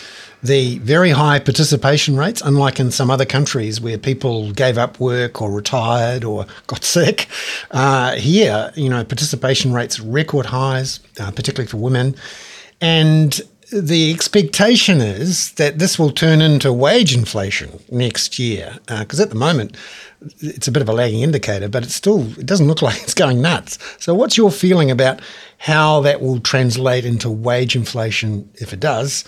the 0.43 0.79
very 0.79 1.11
high 1.11 1.39
participation 1.39 2.17
rates, 2.17 2.41
unlike 2.43 2.79
in 2.79 2.91
some 2.91 3.11
other 3.11 3.25
countries 3.25 3.81
where 3.81 3.97
people 3.97 4.53
gave 4.53 4.77
up 4.77 5.01
work 5.01 5.41
or 5.41 5.51
retired 5.51 6.25
or 6.25 6.47
got 6.67 6.85
sick, 6.85 7.29
uh, 7.73 8.15
here, 8.15 8.71
you 8.77 8.89
know, 8.89 9.05
participation 9.05 9.73
rates 9.73 9.99
record 9.99 10.47
highs, 10.47 11.01
uh, 11.19 11.31
particularly 11.31 11.69
for 11.69 11.79
women. 11.79 12.15
And 12.81 13.41
the 13.73 14.13
expectation 14.13 15.01
is 15.01 15.53
that 15.53 15.79
this 15.79 15.99
will 15.99 16.11
turn 16.11 16.41
into 16.41 16.73
wage 16.73 17.15
inflation 17.15 17.81
next 17.91 18.39
year 18.39 18.79
because 18.87 19.19
uh, 19.19 19.23
at 19.23 19.31
the 19.31 19.37
moment 19.37 19.77
it's 20.41 20.69
a 20.69 20.73
bit 20.73 20.83
of 20.83 20.89
a 20.89 20.93
lagging 20.93 21.23
indicator 21.23 21.69
but 21.69 21.83
it 21.83 21.91
still 21.91 22.21
it 22.39 22.47
doesn't 22.47 22.69
look 22.69 22.83
like 22.83 23.03
it's 23.03 23.15
going 23.15 23.41
nuts. 23.41 23.79
So 23.99 24.15
what's 24.15 24.37
your 24.37 24.51
feeling 24.51 24.91
about 24.91 25.21
how 25.59 26.01
that 26.01 26.21
will 26.21 26.41
translate 26.41 27.05
into 27.05 27.31
wage 27.31 27.75
inflation 27.75 28.49
if 28.57 28.73
it 28.73 28.81
does 28.81 29.25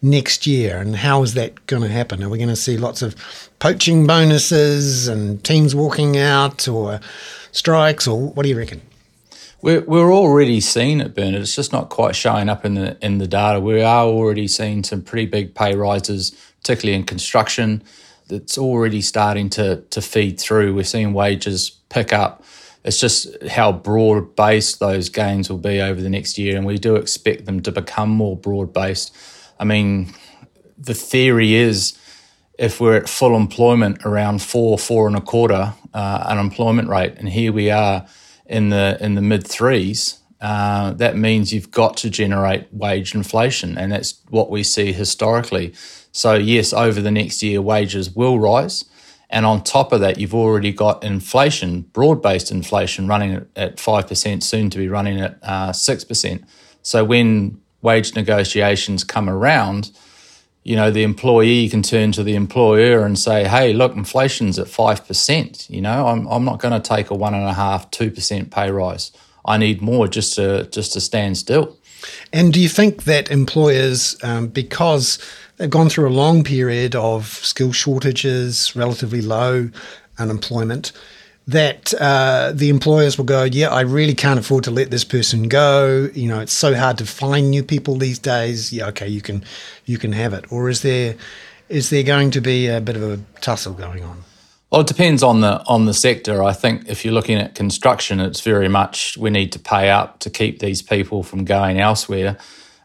next 0.00 0.46
year? 0.46 0.78
And 0.78 0.94
how 0.94 1.22
is 1.22 1.34
that 1.34 1.66
going 1.66 1.82
to 1.82 1.88
happen? 1.88 2.22
Are 2.22 2.28
we 2.28 2.38
going 2.38 2.48
to 2.48 2.56
see 2.56 2.76
lots 2.76 3.02
of 3.02 3.16
poaching 3.58 4.06
bonuses 4.06 5.08
and 5.08 5.42
teams 5.42 5.74
walking 5.74 6.16
out 6.16 6.68
or 6.68 7.00
strikes 7.50 8.06
or 8.06 8.28
what 8.30 8.44
do 8.44 8.48
you 8.48 8.56
reckon 8.58 8.80
we're, 9.60 9.80
we're 9.82 10.12
already 10.12 10.60
seeing 10.60 11.00
it, 11.00 11.14
Bernard. 11.14 11.42
It's 11.42 11.56
just 11.56 11.72
not 11.72 11.88
quite 11.88 12.14
showing 12.14 12.48
up 12.48 12.64
in 12.64 12.74
the 12.74 12.96
in 13.04 13.18
the 13.18 13.26
data. 13.26 13.60
We 13.60 13.82
are 13.82 14.04
already 14.04 14.46
seeing 14.46 14.84
some 14.84 15.02
pretty 15.02 15.26
big 15.26 15.54
pay 15.54 15.74
rises, 15.74 16.30
particularly 16.58 16.96
in 16.96 17.04
construction. 17.04 17.82
It's 18.30 18.58
already 18.58 19.00
starting 19.00 19.50
to 19.50 19.82
to 19.90 20.00
feed 20.00 20.38
through. 20.38 20.74
We're 20.74 20.84
seeing 20.84 21.12
wages 21.12 21.70
pick 21.88 22.12
up. 22.12 22.44
It's 22.84 23.00
just 23.00 23.42
how 23.48 23.72
broad 23.72 24.36
based 24.36 24.78
those 24.78 25.08
gains 25.08 25.50
will 25.50 25.58
be 25.58 25.80
over 25.80 26.00
the 26.00 26.08
next 26.08 26.38
year, 26.38 26.56
and 26.56 26.64
we 26.64 26.78
do 26.78 26.94
expect 26.94 27.44
them 27.46 27.60
to 27.62 27.72
become 27.72 28.10
more 28.10 28.36
broad 28.36 28.72
based. 28.72 29.14
I 29.58 29.64
mean, 29.64 30.14
the 30.78 30.94
theory 30.94 31.54
is 31.54 31.98
if 32.58 32.80
we're 32.80 32.96
at 32.96 33.08
full 33.08 33.36
employment 33.36 34.04
around 34.04 34.42
four, 34.42 34.78
four 34.78 35.08
and 35.08 35.16
a 35.16 35.20
quarter 35.20 35.74
uh, 35.92 36.24
unemployment 36.26 36.88
rate, 36.88 37.14
and 37.18 37.28
here 37.28 37.52
we 37.52 37.70
are 37.70 38.06
in 38.48 38.70
the 38.70 38.96
in 39.00 39.14
the 39.14 39.20
mid 39.20 39.46
threes, 39.46 40.20
uh, 40.40 40.92
that 40.92 41.16
means 41.16 41.52
you've 41.52 41.70
got 41.70 41.96
to 41.98 42.10
generate 42.10 42.72
wage 42.72 43.14
inflation, 43.14 43.78
and 43.78 43.92
that's 43.92 44.20
what 44.30 44.50
we 44.50 44.62
see 44.62 44.92
historically. 44.92 45.72
So 46.12 46.34
yes, 46.34 46.72
over 46.72 47.00
the 47.02 47.10
next 47.10 47.42
year, 47.42 47.60
wages 47.60 48.10
will 48.10 48.38
rise, 48.38 48.84
and 49.30 49.44
on 49.46 49.62
top 49.62 49.92
of 49.92 50.00
that, 50.00 50.18
you've 50.18 50.34
already 50.34 50.72
got 50.72 51.04
inflation, 51.04 51.82
broad-based 51.92 52.50
inflation, 52.50 53.06
running 53.06 53.46
at 53.54 53.78
five 53.78 54.08
percent, 54.08 54.42
soon 54.42 54.70
to 54.70 54.78
be 54.78 54.88
running 54.88 55.20
at 55.20 55.38
uh, 55.42 55.72
six 55.72 56.04
percent. 56.04 56.44
So 56.82 57.04
when 57.04 57.60
wage 57.82 58.14
negotiations 58.14 59.04
come 59.04 59.28
around, 59.28 59.90
you 60.68 60.76
know, 60.76 60.90
the 60.90 61.02
employee 61.02 61.66
can 61.70 61.82
turn 61.82 62.12
to 62.12 62.22
the 62.22 62.34
employer 62.34 63.06
and 63.06 63.18
say, 63.18 63.48
hey, 63.48 63.72
look, 63.72 63.96
inflation's 63.96 64.58
at 64.58 64.66
5%. 64.66 65.70
You 65.70 65.80
know, 65.80 66.08
I'm, 66.08 66.26
I'm 66.26 66.44
not 66.44 66.60
going 66.60 66.78
to 66.78 66.86
take 66.86 67.08
a 67.08 67.14
one 67.14 67.32
and 67.32 67.46
a 67.46 67.54
half, 67.54 67.90
2% 67.90 68.50
pay 68.50 68.70
rise. 68.70 69.10
I 69.46 69.56
need 69.56 69.80
more 69.80 70.08
just 70.08 70.34
to, 70.34 70.66
just 70.66 70.92
to 70.92 71.00
stand 71.00 71.38
still. 71.38 71.78
And 72.34 72.52
do 72.52 72.60
you 72.60 72.68
think 72.68 73.04
that 73.04 73.30
employers, 73.30 74.14
um, 74.22 74.48
because 74.48 75.18
they've 75.56 75.70
gone 75.70 75.88
through 75.88 76.10
a 76.10 76.12
long 76.12 76.44
period 76.44 76.94
of 76.94 77.28
skill 77.28 77.72
shortages, 77.72 78.76
relatively 78.76 79.22
low 79.22 79.70
unemployment, 80.18 80.92
that 81.48 81.94
uh, 81.94 82.52
the 82.54 82.68
employers 82.68 83.16
will 83.16 83.24
go, 83.24 83.44
yeah, 83.44 83.70
I 83.70 83.80
really 83.80 84.14
can't 84.14 84.38
afford 84.38 84.64
to 84.64 84.70
let 84.70 84.90
this 84.90 85.02
person 85.02 85.48
go. 85.48 86.10
You 86.12 86.28
know, 86.28 86.40
it's 86.40 86.52
so 86.52 86.74
hard 86.74 86.98
to 86.98 87.06
find 87.06 87.50
new 87.50 87.62
people 87.62 87.96
these 87.96 88.18
days. 88.18 88.70
Yeah, 88.70 88.88
okay, 88.88 89.08
you 89.08 89.22
can 89.22 89.42
you 89.86 89.96
can 89.96 90.12
have 90.12 90.34
it. 90.34 90.52
Or 90.52 90.68
is 90.68 90.82
there 90.82 91.16
is 91.70 91.88
there 91.88 92.02
going 92.02 92.30
to 92.32 92.42
be 92.42 92.66
a 92.66 92.82
bit 92.82 92.96
of 92.96 93.02
a 93.02 93.18
tussle 93.40 93.72
going 93.72 94.04
on? 94.04 94.24
Well, 94.70 94.82
it 94.82 94.86
depends 94.86 95.22
on 95.22 95.40
the 95.40 95.64
on 95.66 95.86
the 95.86 95.94
sector. 95.94 96.42
I 96.42 96.52
think 96.52 96.86
if 96.86 97.02
you're 97.02 97.14
looking 97.14 97.38
at 97.38 97.54
construction, 97.54 98.20
it's 98.20 98.42
very 98.42 98.68
much 98.68 99.16
we 99.16 99.30
need 99.30 99.50
to 99.52 99.58
pay 99.58 99.88
up 99.88 100.18
to 100.20 100.30
keep 100.30 100.58
these 100.58 100.82
people 100.82 101.22
from 101.22 101.46
going 101.46 101.80
elsewhere. 101.80 102.36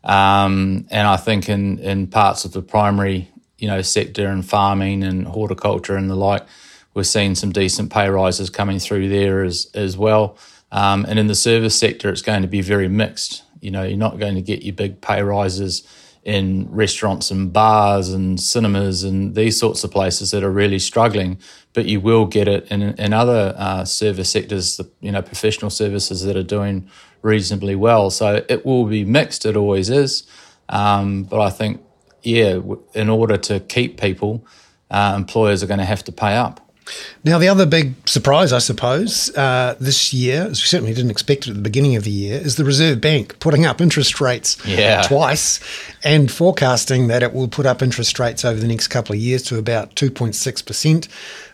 Um, 0.06 0.88
and 0.90 1.06
I 1.06 1.18
think 1.18 1.50
in 1.50 1.80
in 1.80 2.08
parts 2.08 2.46
of 2.46 2.54
the 2.54 2.62
primary, 2.62 3.28
you 3.58 3.68
know, 3.68 3.82
sector 3.82 4.28
and 4.28 4.46
farming 4.46 5.04
and 5.04 5.28
horticulture 5.28 5.98
and 5.98 6.10
the 6.10 6.16
like 6.16 6.46
we're 6.94 7.04
seeing 7.04 7.36
some 7.36 7.52
decent 7.52 7.92
pay 7.92 8.10
rises 8.10 8.50
coming 8.50 8.80
through 8.80 9.10
there 9.10 9.44
as 9.44 9.68
as 9.74 9.98
well. 9.98 10.38
Um, 10.72 11.06
and 11.08 11.20
in 11.20 11.28
the 11.28 11.36
service 11.36 11.78
sector, 11.78 12.10
it's 12.10 12.24
going 12.24 12.42
to 12.42 12.48
be 12.48 12.62
very 12.62 12.88
mixed. 12.88 13.44
You 13.62 13.72
know, 13.72 13.84
you're 13.84 13.98
not 13.98 14.20
going 14.20 14.36
to 14.36 14.42
get 14.42 14.64
your 14.64 14.74
big 14.74 15.02
pay 15.02 15.22
rises 15.22 15.84
in 16.24 16.68
restaurants 16.72 17.32
and 17.32 17.52
bars 17.52 18.10
and 18.10 18.40
cinemas 18.40 19.04
and 19.04 19.36
these 19.36 19.60
sorts 19.60 19.84
of 19.84 19.92
places 19.92 20.32
that 20.32 20.44
are 20.44 20.52
really 20.52 20.80
struggling, 20.80 21.38
but 21.74 21.86
you 21.86 22.00
will 22.00 22.26
get 22.26 22.48
it 22.48 22.66
in, 22.72 22.82
in 22.82 23.14
other 23.14 23.54
uh, 23.58 23.84
service 23.84 24.32
sectors, 24.32 24.80
you 25.02 25.12
know, 25.12 25.22
professional 25.22 25.70
services 25.70 26.24
that 26.24 26.38
are 26.38 26.44
doing 26.44 26.90
reasonably 27.22 27.76
well. 27.76 28.10
So 28.10 28.44
it 28.48 28.66
will 28.66 28.86
be 28.86 29.04
mixed, 29.04 29.46
it 29.46 29.58
always 29.58 29.90
is. 29.90 30.24
Um, 30.70 31.24
but 31.24 31.42
I 31.42 31.50
think, 31.50 31.84
yeah, 32.22 32.60
in 32.94 33.10
order 33.10 33.38
to 33.38 33.60
keep 33.60 34.00
people, 34.00 34.48
uh, 34.90 35.14
employers 35.18 35.62
are 35.62 35.68
going 35.68 35.80
to 35.80 35.86
have 35.86 36.06
to 36.06 36.12
pay 36.12 36.36
up. 36.36 36.63
Now, 37.24 37.38
the 37.38 37.48
other 37.48 37.66
big 37.66 37.94
surprise, 38.08 38.52
I 38.52 38.60
suppose, 38.60 39.30
uh, 39.38 39.76
this 39.80 40.14
year, 40.14 40.44
as 40.44 40.62
we 40.62 40.68
certainly 40.68 40.94
didn't 40.94 41.12
expect 41.12 41.46
it 41.48 41.52
at 41.52 41.56
the 41.56 41.62
beginning 41.62 41.96
of 41.96 42.04
the 42.04 42.12
year, 42.12 42.40
is 42.40 42.58
the 42.58 42.66
Reserve 42.66 43.00
Bank 43.00 43.40
putting 43.40 43.66
up 43.66 43.80
interest 43.80 44.20
rates 44.20 44.58
Yeah. 44.66 45.02
twice 45.04 45.60
and 46.04 46.30
forecasting 46.30 47.08
that 47.08 47.24
it 47.24 47.34
will 47.34 47.48
put 47.48 47.66
up 47.66 47.82
interest 47.82 48.20
rates 48.20 48.44
over 48.44 48.60
the 48.60 48.68
next 48.68 48.88
couple 48.88 49.14
of 49.16 49.20
years 49.22 49.44
to 49.44 49.58
about 49.58 49.96
2.6%. 49.96 51.08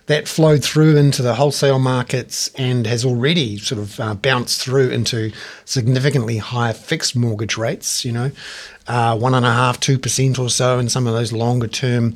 That 0.07 0.27
flowed 0.27 0.63
through 0.63 0.98
into 0.98 1.21
the 1.21 1.36
wholesale 1.36 1.77
markets 1.77 2.50
and 2.57 2.88
has 2.88 3.05
already 3.05 3.59
sort 3.59 3.79
of 3.79 4.00
uh, 4.00 4.15
bounced 4.15 4.59
through 4.59 4.89
into 4.89 5.31
significantly 5.65 6.38
higher 6.38 6.74
fixed 6.74 7.15
mortgage 7.15 7.57
rates, 7.57 8.03
you 8.03 8.12
know, 8.12 8.31
uh, 8.88 9.15
one 9.15 9.36
and 9.36 9.45
a 9.45 9.53
half, 9.53 9.79
two 9.79 10.00
percent 10.00 10.39
or 10.39 10.50
so 10.50 10.79
in 10.79 10.89
some 10.89 11.05
of 11.05 11.13
those 11.13 11.31
longer 11.31 11.67
term 11.67 12.15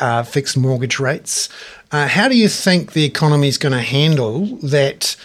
uh, 0.00 0.22
fixed 0.22 0.56
mortgage 0.56 0.98
rates. 0.98 1.50
Uh, 1.92 2.08
how 2.08 2.28
do 2.28 2.36
you 2.36 2.48
think 2.48 2.92
the 2.92 3.04
economy 3.04 3.48
is 3.48 3.58
going 3.58 3.72
to 3.72 3.80
handle 3.80 4.46
that 4.56 5.16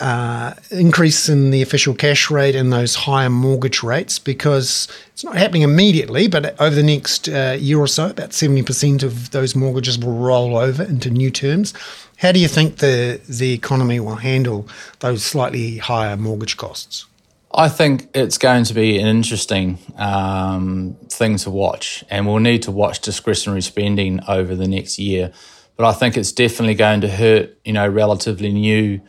uh, 0.00 0.54
increase 0.70 1.28
in 1.28 1.50
the 1.50 1.60
official 1.60 1.92
cash 1.92 2.30
rate 2.30 2.54
and 2.54 2.72
those 2.72 2.94
higher 2.94 3.30
mortgage 3.30 3.82
rates? 3.82 4.18
Because 4.18 4.86
it's 5.08 5.24
not 5.24 5.36
happening 5.36 5.62
immediately, 5.62 6.28
but 6.28 6.58
over 6.60 6.74
the 6.74 6.84
next 6.84 7.28
uh, 7.28 7.56
year 7.58 7.78
or 7.78 7.88
so, 7.88 8.10
about 8.10 8.30
70% 8.30 9.02
of 9.02 9.30
those 9.32 9.56
mortgages 9.56 9.98
will 9.98 10.14
roll 10.14 10.56
over 10.56 10.84
into 10.84 11.10
new 11.10 11.30
terms. 11.30 11.74
How 12.18 12.32
do 12.32 12.38
you 12.38 12.48
think 12.48 12.76
the, 12.76 13.20
the 13.28 13.52
economy 13.52 13.98
will 13.98 14.16
handle 14.16 14.68
those 15.00 15.24
slightly 15.24 15.78
higher 15.78 16.16
mortgage 16.16 16.56
costs? 16.56 17.06
I 17.52 17.68
think 17.68 18.08
it's 18.14 18.38
going 18.38 18.64
to 18.64 18.74
be 18.74 18.98
an 18.98 19.06
interesting 19.06 19.78
um, 19.96 20.96
thing 21.08 21.38
to 21.38 21.50
watch, 21.50 22.04
and 22.10 22.26
we'll 22.26 22.38
need 22.38 22.62
to 22.64 22.70
watch 22.70 23.00
discretionary 23.00 23.62
spending 23.62 24.20
over 24.28 24.54
the 24.54 24.68
next 24.68 24.98
year. 24.98 25.32
But 25.78 25.86
I 25.86 25.92
think 25.92 26.16
it's 26.16 26.32
definitely 26.32 26.74
going 26.74 27.02
to 27.02 27.08
hurt, 27.08 27.56
you 27.64 27.72
know, 27.72 27.86
relatively 27.86 28.52
new 28.52 29.00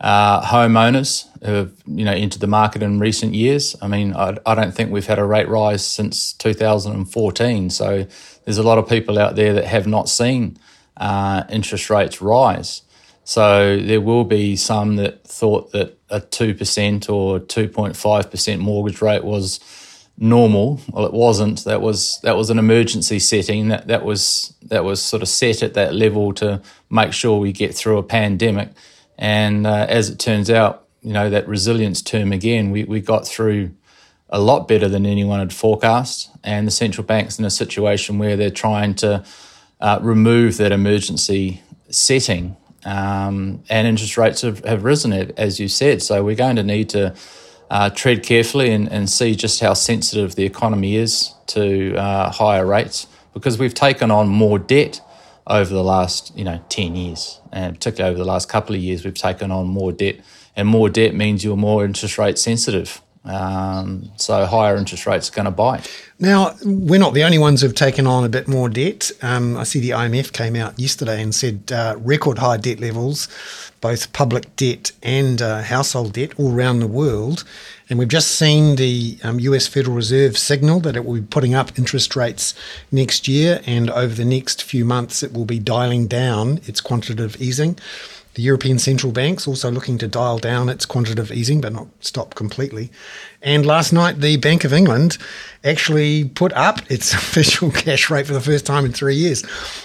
uh, 0.00 0.42
homeowners 0.42 1.24
who 1.44 1.52
have, 1.52 1.72
you 1.86 2.04
know, 2.04 2.12
entered 2.12 2.40
the 2.40 2.48
market 2.48 2.82
in 2.82 2.98
recent 2.98 3.34
years. 3.34 3.76
I 3.80 3.86
mean, 3.86 4.12
I, 4.12 4.36
I 4.44 4.56
don't 4.56 4.74
think 4.74 4.90
we've 4.90 5.06
had 5.06 5.20
a 5.20 5.24
rate 5.24 5.48
rise 5.48 5.86
since 5.86 6.32
2014. 6.32 7.70
So 7.70 8.06
there's 8.44 8.58
a 8.58 8.64
lot 8.64 8.76
of 8.76 8.88
people 8.88 9.20
out 9.20 9.36
there 9.36 9.54
that 9.54 9.66
have 9.66 9.86
not 9.86 10.08
seen 10.08 10.58
uh, 10.96 11.44
interest 11.48 11.90
rates 11.90 12.20
rise. 12.20 12.82
So 13.22 13.78
there 13.78 14.00
will 14.00 14.24
be 14.24 14.56
some 14.56 14.96
that 14.96 15.22
thought 15.22 15.70
that 15.72 15.96
a 16.10 16.20
2% 16.20 17.08
or 17.08 17.38
2.5% 17.38 18.58
mortgage 18.58 19.00
rate 19.00 19.22
was 19.22 19.60
normal. 20.18 20.80
Well, 20.90 21.06
it 21.06 21.12
wasn't. 21.12 21.64
That 21.64 21.80
was 21.80 22.20
that 22.22 22.36
was 22.36 22.50
an 22.50 22.58
emergency 22.58 23.18
setting. 23.18 23.68
That 23.68 23.86
that 23.88 24.04
was 24.04 24.54
that 24.62 24.84
was 24.84 25.02
sort 25.02 25.22
of 25.22 25.28
set 25.28 25.62
at 25.62 25.74
that 25.74 25.94
level 25.94 26.32
to 26.34 26.62
make 26.90 27.12
sure 27.12 27.38
we 27.38 27.52
get 27.52 27.74
through 27.74 27.98
a 27.98 28.02
pandemic. 28.02 28.70
And 29.18 29.66
uh, 29.66 29.86
as 29.88 30.10
it 30.10 30.18
turns 30.18 30.50
out, 30.50 30.86
you 31.02 31.12
know 31.12 31.30
that 31.30 31.48
resilience 31.48 32.02
term 32.02 32.32
again, 32.32 32.70
we 32.70 32.84
we 32.84 33.00
got 33.00 33.26
through 33.26 33.70
a 34.28 34.40
lot 34.40 34.66
better 34.66 34.88
than 34.88 35.06
anyone 35.06 35.38
had 35.38 35.52
forecast. 35.52 36.30
And 36.42 36.66
the 36.66 36.72
central 36.72 37.06
bank's 37.06 37.38
in 37.38 37.44
a 37.44 37.50
situation 37.50 38.18
where 38.18 38.36
they're 38.36 38.50
trying 38.50 38.94
to 38.96 39.24
uh, 39.80 39.98
remove 40.02 40.56
that 40.56 40.72
emergency 40.72 41.62
setting. 41.90 42.56
Um, 42.84 43.64
and 43.68 43.88
interest 43.88 44.16
rates 44.16 44.42
have, 44.42 44.64
have 44.64 44.84
risen, 44.84 45.12
as 45.12 45.58
you 45.58 45.68
said. 45.68 46.02
So 46.02 46.22
we're 46.22 46.36
going 46.36 46.56
to 46.56 46.62
need 46.62 46.88
to 46.90 47.14
uh, 47.70 47.90
tread 47.90 48.22
carefully 48.22 48.70
and, 48.70 48.90
and 48.90 49.10
see 49.10 49.34
just 49.34 49.60
how 49.60 49.74
sensitive 49.74 50.34
the 50.34 50.44
economy 50.44 50.96
is 50.96 51.34
to 51.46 51.94
uh, 51.96 52.30
higher 52.30 52.66
rates 52.66 53.06
because 53.34 53.58
we've 53.58 53.74
taken 53.74 54.10
on 54.10 54.28
more 54.28 54.58
debt 54.58 55.00
over 55.46 55.72
the 55.72 55.82
last 55.82 56.36
you 56.36 56.44
know 56.44 56.60
10 56.68 56.96
years 56.96 57.40
and 57.52 57.74
particularly 57.74 58.10
over 58.10 58.18
the 58.18 58.28
last 58.28 58.48
couple 58.48 58.74
of 58.74 58.80
years 58.80 59.04
we've 59.04 59.14
taken 59.14 59.50
on 59.50 59.66
more 59.66 59.92
debt 59.92 60.16
and 60.56 60.68
more 60.68 60.88
debt 60.88 61.14
means 61.14 61.44
you're 61.44 61.56
more 61.56 61.84
interest 61.84 62.18
rate 62.18 62.38
sensitive 62.38 63.00
um, 63.26 64.10
so 64.16 64.46
higher 64.46 64.76
interest 64.76 65.06
rates 65.06 65.30
are 65.30 65.34
going 65.34 65.46
to 65.46 65.50
bite. 65.50 65.90
Now, 66.18 66.54
we're 66.64 67.00
not 67.00 67.12
the 67.12 67.24
only 67.24 67.38
ones 67.38 67.60
who've 67.60 67.74
taken 67.74 68.06
on 68.06 68.24
a 68.24 68.28
bit 68.28 68.48
more 68.48 68.68
debt. 68.68 69.10
Um, 69.20 69.56
I 69.56 69.64
see 69.64 69.80
the 69.80 69.90
IMF 69.90 70.32
came 70.32 70.56
out 70.56 70.78
yesterday 70.78 71.20
and 71.20 71.34
said 71.34 71.70
uh, 71.72 71.96
record 71.98 72.38
high 72.38 72.56
debt 72.56 72.80
levels, 72.80 73.28
both 73.80 74.12
public 74.12 74.54
debt 74.56 74.92
and 75.02 75.42
uh, 75.42 75.62
household 75.62 76.14
debt 76.14 76.38
all 76.38 76.54
around 76.54 76.80
the 76.80 76.86
world. 76.86 77.44
And 77.90 77.98
we've 77.98 78.08
just 78.08 78.32
seen 78.32 78.76
the 78.76 79.18
um, 79.22 79.38
US 79.40 79.66
Federal 79.66 79.94
Reserve 79.94 80.38
signal 80.38 80.80
that 80.80 80.96
it 80.96 81.04
will 81.04 81.14
be 81.14 81.22
putting 81.22 81.54
up 81.54 81.78
interest 81.78 82.16
rates 82.16 82.54
next 82.90 83.28
year, 83.28 83.60
and 83.66 83.90
over 83.90 84.14
the 84.14 84.24
next 84.24 84.62
few 84.62 84.84
months, 84.84 85.22
it 85.22 85.32
will 85.32 85.44
be 85.44 85.58
dialing 85.58 86.06
down 86.06 86.60
its 86.64 86.80
quantitative 86.80 87.40
easing. 87.40 87.78
The 88.36 88.42
European 88.42 88.78
Central 88.78 89.12
Bank's 89.12 89.48
also 89.48 89.70
looking 89.70 89.96
to 89.96 90.06
dial 90.06 90.38
down 90.38 90.68
its 90.68 90.84
quantitative 90.84 91.32
easing, 91.32 91.62
but 91.62 91.72
not 91.72 91.88
stop 92.00 92.34
completely. 92.34 92.90
And 93.40 93.64
last 93.64 93.94
night, 93.94 94.20
the 94.20 94.36
Bank 94.36 94.62
of 94.62 94.74
England 94.74 95.16
actually 95.64 96.24
put 96.28 96.52
up 96.52 96.80
its 96.90 97.14
official 97.14 97.70
cash 97.70 98.10
rate 98.10 98.26
for 98.26 98.34
the 98.34 98.42
first 98.42 98.66
time 98.66 98.84
in 98.84 98.92
three 98.92 99.14
years. 99.14 99.42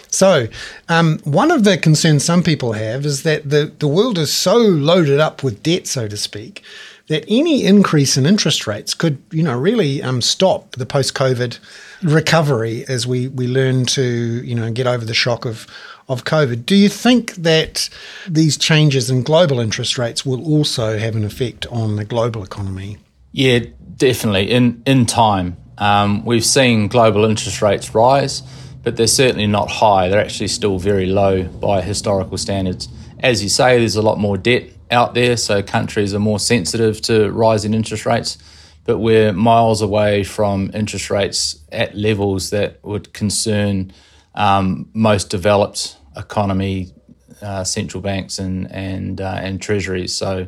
So, 0.10 0.50
um, 0.90 1.20
one 1.24 1.50
of 1.50 1.64
the 1.64 1.78
concerns 1.78 2.26
some 2.26 2.44
people 2.44 2.74
have 2.74 3.06
is 3.06 3.24
that 3.24 3.50
the, 3.50 3.72
the 3.80 3.88
world 3.88 4.18
is 4.18 4.34
so 4.34 4.58
loaded 4.58 5.22
up 5.22 5.44
with 5.44 5.64
debt, 5.64 5.88
so 5.88 6.10
to 6.10 6.18
speak, 6.18 6.62
that 7.08 7.24
any 7.30 7.64
increase 7.64 8.18
in 8.18 8.26
interest 8.26 8.68
rates 8.68 8.94
could, 8.94 9.18
you 9.32 9.44
know, 9.44 9.58
really 9.58 10.04
um, 10.04 10.22
stop 10.22 10.72
the 10.72 10.86
post-COVID 10.86 11.58
recovery 12.04 12.84
as 12.90 13.08
we 13.08 13.30
we 13.30 13.48
learn 13.48 13.86
to, 13.86 14.04
you 14.44 14.56
know, 14.56 14.72
get 14.72 14.88
over 14.88 15.06
the 15.06 15.14
shock 15.14 15.46
of 15.46 15.68
of 16.12 16.26
COVID. 16.26 16.66
Do 16.66 16.76
you 16.76 16.90
think 16.90 17.36
that 17.36 17.90
these 18.28 18.58
changes 18.58 19.10
in 19.10 19.24
global 19.24 19.60
interest 19.62 19.98
rates 19.98 20.26
will 20.26 20.46
also 20.46 20.98
have 20.98 21.16
an 21.16 21.24
effect 21.24 21.66
on 21.68 21.96
the 21.96 22.04
global 22.04 22.44
economy? 22.44 22.98
Yeah, 23.32 23.60
definitely. 23.96 24.52
In 24.52 24.84
in 24.86 25.06
time, 25.06 25.56
um, 25.78 26.26
we've 26.26 26.46
seen 26.46 26.90
global 26.90 27.24
interest 27.24 27.62
rates 27.62 27.96
rise, 27.96 28.44
but 28.84 28.98
they're 28.98 29.08
certainly 29.08 29.48
not 29.48 29.72
high. 29.72 30.10
They're 30.10 30.20
actually 30.20 30.50
still 30.50 30.78
very 30.80 31.06
low 31.06 31.44
by 31.44 31.82
historical 31.82 32.38
standards. 32.38 32.90
As 33.22 33.42
you 33.42 33.50
say, 33.50 33.80
there's 33.80 33.96
a 33.96 34.02
lot 34.02 34.20
more 34.20 34.38
debt 34.38 34.70
out 34.92 35.14
there, 35.14 35.38
so 35.38 35.64
countries 35.64 36.14
are 36.14 36.20
more 36.20 36.40
sensitive 36.40 37.02
to 37.04 37.32
rising 37.32 37.74
interest 37.74 38.06
rates. 38.06 38.38
But 38.84 38.98
we're 38.98 39.32
miles 39.32 39.82
away 39.82 40.24
from 40.26 40.72
interest 40.74 41.10
rates 41.10 41.64
at 41.72 41.96
levels 41.96 42.50
that 42.50 42.84
would 42.84 43.14
concern 43.14 43.94
um, 44.36 44.90
most 44.94 45.30
developed 45.30 45.98
economy 46.16 46.94
uh, 47.42 47.64
central 47.64 48.02
banks 48.02 48.40
and 48.40 48.72
and 48.72 49.20
uh, 49.22 49.40
and 49.42 49.62
treasuries. 49.62 50.14
So 50.14 50.48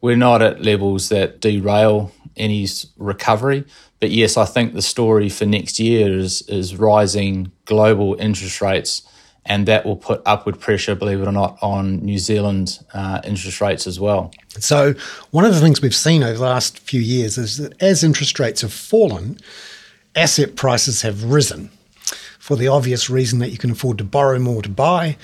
we're 0.00 0.16
not 0.16 0.42
at 0.42 0.62
levels 0.62 1.08
that 1.10 1.40
derail 1.40 2.12
any 2.36 2.66
recovery. 2.96 3.64
But 4.00 4.10
yes, 4.10 4.36
I 4.36 4.44
think 4.44 4.74
the 4.74 4.82
story 4.82 5.28
for 5.28 5.46
next 5.46 5.78
year 5.78 6.18
is 6.18 6.42
is 6.42 6.76
rising 6.76 7.52
global 7.64 8.16
interest 8.18 8.60
rates, 8.60 9.02
and 9.46 9.66
that 9.66 9.84
will 9.84 9.96
put 9.96 10.22
upward 10.26 10.58
pressure, 10.58 10.94
believe 10.94 11.20
it 11.20 11.28
or 11.28 11.32
not, 11.32 11.58
on 11.62 11.98
New 12.04 12.18
Zealand 12.18 12.80
uh, 12.92 13.20
interest 13.24 13.60
rates 13.60 13.86
as 13.86 14.00
well. 14.00 14.32
So 14.58 14.94
one 15.30 15.44
of 15.44 15.54
the 15.54 15.60
things 15.60 15.80
we've 15.80 15.94
seen 15.94 16.22
over 16.22 16.38
the 16.38 16.44
last 16.44 16.78
few 16.80 17.00
years 17.00 17.38
is 17.38 17.58
that 17.58 17.80
as 17.80 18.02
interest 18.02 18.40
rates 18.40 18.62
have 18.62 18.72
fallen, 18.72 19.38
asset 20.16 20.56
prices 20.56 21.02
have 21.02 21.24
risen 21.24 21.70
for 22.42 22.56
the 22.56 22.66
obvious 22.66 23.08
reason 23.08 23.38
that 23.38 23.50
you 23.50 23.56
can 23.56 23.70
afford 23.70 23.96
to 23.96 24.02
borrow 24.02 24.36
more 24.36 24.62
to 24.62 24.68
buy, 24.68 25.16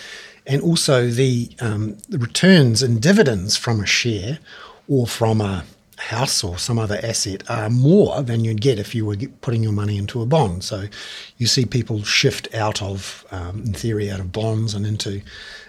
and 0.46 0.62
also 0.62 1.08
the, 1.08 1.50
um, 1.58 1.98
the 2.08 2.16
returns 2.16 2.80
and 2.80 3.02
dividends 3.02 3.56
from 3.56 3.80
a 3.80 3.86
share 3.86 4.38
or 4.86 5.04
from 5.04 5.40
a 5.40 5.64
house 5.96 6.44
or 6.44 6.56
some 6.58 6.78
other 6.78 7.00
asset 7.02 7.42
are 7.50 7.68
more 7.70 8.22
than 8.22 8.44
you'd 8.44 8.60
get 8.60 8.78
if 8.78 8.94
you 8.94 9.04
were 9.04 9.16
putting 9.40 9.64
your 9.64 9.72
money 9.72 9.98
into 9.98 10.22
a 10.22 10.26
bond. 10.26 10.62
So 10.62 10.84
you 11.38 11.48
see 11.48 11.66
people 11.66 12.04
shift 12.04 12.54
out 12.54 12.80
of, 12.80 13.26
um, 13.32 13.64
in 13.66 13.72
theory, 13.72 14.08
out 14.12 14.20
of 14.20 14.30
bonds 14.30 14.72
and 14.72 14.86
into 14.86 15.20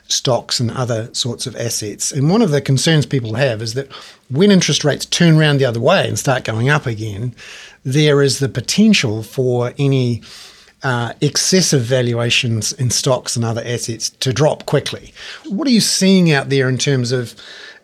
stocks 0.07 0.59
and 0.59 0.69
other 0.69 1.09
sorts 1.15 1.47
of 1.47 1.55
assets. 1.55 2.11
And 2.11 2.29
one 2.29 2.43
of 2.43 2.51
the 2.51 2.61
concerns 2.61 3.07
people 3.07 3.33
have 3.33 3.59
is 3.59 3.73
that 3.73 3.91
when 4.29 4.51
interest 4.51 4.83
rates 4.83 5.07
turn 5.07 5.35
around 5.35 5.57
the 5.57 5.65
other 5.65 5.79
way 5.79 6.07
and 6.07 6.19
start 6.19 6.43
going 6.43 6.69
up 6.69 6.85
again, 6.85 7.33
there 7.83 8.21
is 8.21 8.37
the 8.37 8.49
potential 8.49 9.23
for 9.23 9.73
any 9.79 10.21
uh, 10.83 11.13
excessive 11.21 11.81
valuations 11.81 12.71
in 12.73 12.89
stocks 12.89 13.35
and 13.35 13.43
other 13.43 13.61
assets 13.65 14.09
to 14.09 14.31
drop 14.31 14.65
quickly. 14.65 15.13
What 15.47 15.67
are 15.67 15.71
you 15.71 15.81
seeing 15.81 16.31
out 16.31 16.49
there 16.49 16.69
in 16.69 16.77
terms 16.77 17.11
of 17.11 17.35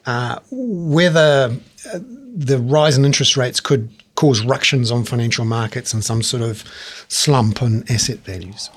uh, 0.06 0.40
whether 0.52 1.56
uh, 1.94 2.00
the 2.36 2.60
rise 2.60 2.98
in 2.98 3.06
interest 3.06 3.38
rates 3.38 3.60
could 3.60 3.90
cause 4.16 4.46
ructions 4.46 4.92
on 4.92 5.04
financial 5.04 5.46
markets 5.46 5.94
and 5.94 6.04
some 6.04 6.24
sort 6.24 6.44
of 6.44 6.64
slump 7.08 7.62
in 7.62 7.84
asset 7.90 8.20
values? 8.20 8.70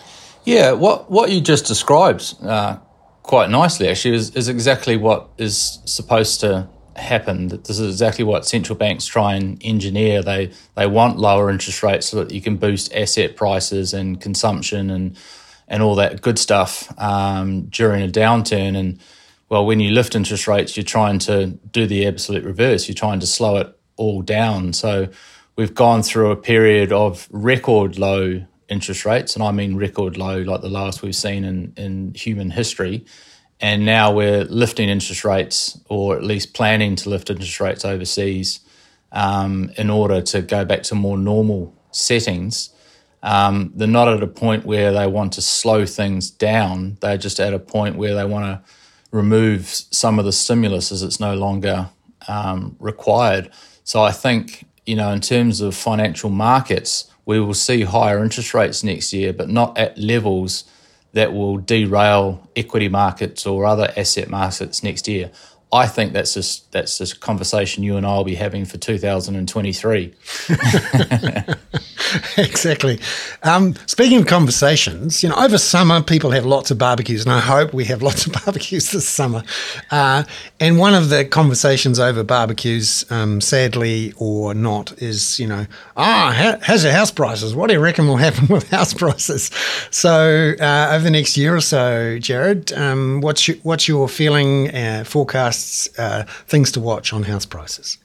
Yeah, 0.44 0.72
what 0.72 1.10
what 1.10 1.30
you 1.30 1.40
just 1.40 1.66
described 1.66 2.34
uh, 2.42 2.78
quite 3.22 3.50
nicely 3.50 3.88
actually 3.88 4.14
is, 4.14 4.34
is 4.34 4.48
exactly 4.48 4.96
what 4.96 5.28
is 5.36 5.78
supposed 5.84 6.40
to 6.40 6.68
happen. 6.98 7.48
This 7.48 7.78
is 7.78 7.90
exactly 7.94 8.24
what 8.24 8.46
central 8.46 8.76
banks 8.76 9.06
try 9.06 9.34
and 9.34 9.60
engineer. 9.64 10.22
They 10.22 10.52
they 10.74 10.86
want 10.86 11.18
lower 11.18 11.50
interest 11.50 11.82
rates 11.82 12.06
so 12.06 12.22
that 12.22 12.32
you 12.32 12.40
can 12.40 12.56
boost 12.56 12.94
asset 12.94 13.36
prices 13.36 13.94
and 13.94 14.20
consumption 14.20 14.90
and 14.90 15.16
and 15.68 15.82
all 15.82 15.94
that 15.96 16.22
good 16.22 16.38
stuff 16.38 16.92
um, 16.98 17.66
during 17.66 18.02
a 18.02 18.08
downturn. 18.08 18.76
And 18.76 18.98
well, 19.48 19.64
when 19.64 19.80
you 19.80 19.90
lift 19.90 20.14
interest 20.14 20.48
rates, 20.48 20.76
you're 20.76 20.84
trying 20.84 21.18
to 21.20 21.46
do 21.72 21.86
the 21.86 22.06
absolute 22.06 22.44
reverse. 22.44 22.88
You're 22.88 22.94
trying 22.94 23.20
to 23.20 23.26
slow 23.26 23.56
it 23.58 23.78
all 23.96 24.22
down. 24.22 24.72
So 24.72 25.08
we've 25.56 25.74
gone 25.74 26.02
through 26.02 26.30
a 26.30 26.36
period 26.36 26.92
of 26.92 27.28
record 27.30 27.98
low 27.98 28.44
interest 28.68 29.04
rates, 29.04 29.34
and 29.34 29.42
I 29.42 29.50
mean 29.50 29.76
record 29.76 30.16
low, 30.16 30.38
like 30.40 30.60
the 30.60 30.68
lowest 30.68 31.02
we've 31.02 31.16
seen 31.16 31.44
in, 31.44 31.72
in 31.76 32.14
human 32.14 32.50
history. 32.50 33.04
And 33.60 33.84
now 33.84 34.12
we're 34.12 34.44
lifting 34.44 34.88
interest 34.88 35.24
rates, 35.24 35.78
or 35.88 36.16
at 36.16 36.22
least 36.22 36.54
planning 36.54 36.94
to 36.96 37.10
lift 37.10 37.28
interest 37.30 37.60
rates 37.60 37.84
overseas 37.84 38.60
um, 39.10 39.70
in 39.76 39.90
order 39.90 40.22
to 40.22 40.42
go 40.42 40.64
back 40.64 40.82
to 40.84 40.94
more 40.94 41.18
normal 41.18 41.74
settings. 41.90 42.70
Um, 43.22 43.72
they're 43.74 43.88
not 43.88 44.08
at 44.08 44.22
a 44.22 44.28
point 44.28 44.64
where 44.64 44.92
they 44.92 45.06
want 45.06 45.32
to 45.34 45.42
slow 45.42 45.86
things 45.86 46.30
down. 46.30 46.98
They're 47.00 47.18
just 47.18 47.40
at 47.40 47.52
a 47.52 47.58
point 47.58 47.96
where 47.96 48.14
they 48.14 48.24
want 48.24 48.44
to 48.44 48.72
remove 49.10 49.66
some 49.68 50.18
of 50.18 50.24
the 50.24 50.32
stimulus 50.32 50.92
as 50.92 51.02
it's 51.02 51.18
no 51.18 51.34
longer 51.34 51.90
um, 52.28 52.76
required. 52.78 53.50
So 53.82 54.02
I 54.02 54.12
think, 54.12 54.66
you 54.86 54.94
know, 54.94 55.10
in 55.10 55.20
terms 55.20 55.60
of 55.60 55.74
financial 55.74 56.30
markets, 56.30 57.10
we 57.26 57.40
will 57.40 57.54
see 57.54 57.82
higher 57.82 58.22
interest 58.22 58.54
rates 58.54 58.84
next 58.84 59.12
year, 59.12 59.32
but 59.32 59.48
not 59.48 59.76
at 59.76 59.98
levels 59.98 60.64
that 61.12 61.32
will 61.32 61.58
derail 61.58 62.48
equity 62.54 62.88
markets 62.88 63.46
or 63.46 63.64
other 63.64 63.92
asset 63.96 64.28
markets 64.28 64.82
next 64.82 65.08
year. 65.08 65.30
I 65.70 65.86
think 65.86 66.14
that's 66.14 66.32
just 66.32 66.72
that's 66.72 66.96
just 66.96 67.20
conversation 67.20 67.82
you 67.82 67.98
and 67.98 68.06
I 68.06 68.16
will 68.16 68.24
be 68.24 68.36
having 68.36 68.64
for 68.64 68.78
2023. 68.78 70.14
exactly. 72.38 72.98
Um, 73.42 73.74
speaking 73.86 74.20
of 74.20 74.26
conversations, 74.26 75.22
you 75.22 75.28
know, 75.28 75.36
over 75.36 75.58
summer 75.58 76.02
people 76.02 76.30
have 76.30 76.46
lots 76.46 76.70
of 76.70 76.78
barbecues, 76.78 77.24
and 77.24 77.32
I 77.32 77.40
hope 77.40 77.74
we 77.74 77.84
have 77.84 78.00
lots 78.00 78.26
of 78.26 78.32
barbecues 78.44 78.92
this 78.92 79.06
summer. 79.06 79.42
Uh, 79.90 80.24
and 80.58 80.78
one 80.78 80.94
of 80.94 81.10
the 81.10 81.26
conversations 81.26 81.98
over 82.00 82.24
barbecues, 82.24 83.04
um, 83.10 83.42
sadly 83.42 84.14
or 84.16 84.54
not, 84.54 85.00
is 85.02 85.38
you 85.38 85.46
know, 85.46 85.66
ah, 85.98 86.32
how, 86.34 86.58
how's 86.62 86.82
your 86.82 86.94
house 86.94 87.10
prices? 87.10 87.54
What 87.54 87.66
do 87.66 87.74
you 87.74 87.80
reckon 87.80 88.08
will 88.08 88.16
happen 88.16 88.46
with 88.54 88.70
house 88.70 88.94
prices? 88.94 89.50
So 89.90 90.54
uh, 90.58 90.92
over 90.92 91.04
the 91.04 91.10
next 91.10 91.36
year 91.36 91.54
or 91.54 91.60
so, 91.60 92.16
Jarrod, 92.18 92.74
um, 92.76 93.20
what's 93.20 93.46
your, 93.48 93.58
what's 93.64 93.86
your 93.86 94.08
feeling, 94.08 94.74
uh, 94.74 95.04
forecasts, 95.58 95.98
uh, 95.98 96.24
things 96.46 96.72
to 96.72 96.80
watch 96.80 97.12
on 97.12 97.24
house 97.24 97.46
prices? 97.46 97.98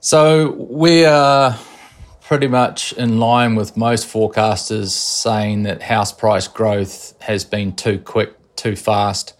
So 0.00 0.52
we 0.52 1.04
are 1.04 1.58
pretty 2.20 2.48
much 2.48 2.92
in 2.94 3.18
line 3.18 3.56
with 3.56 3.76
most 3.76 4.08
forecasters 4.08 4.90
saying 4.90 5.64
that 5.64 5.82
house 5.82 6.12
price 6.12 6.48
growth 6.48 7.14
has 7.20 7.44
been 7.44 7.74
too 7.74 7.98
quick, 7.98 8.34
too 8.56 8.76
fast, 8.76 9.34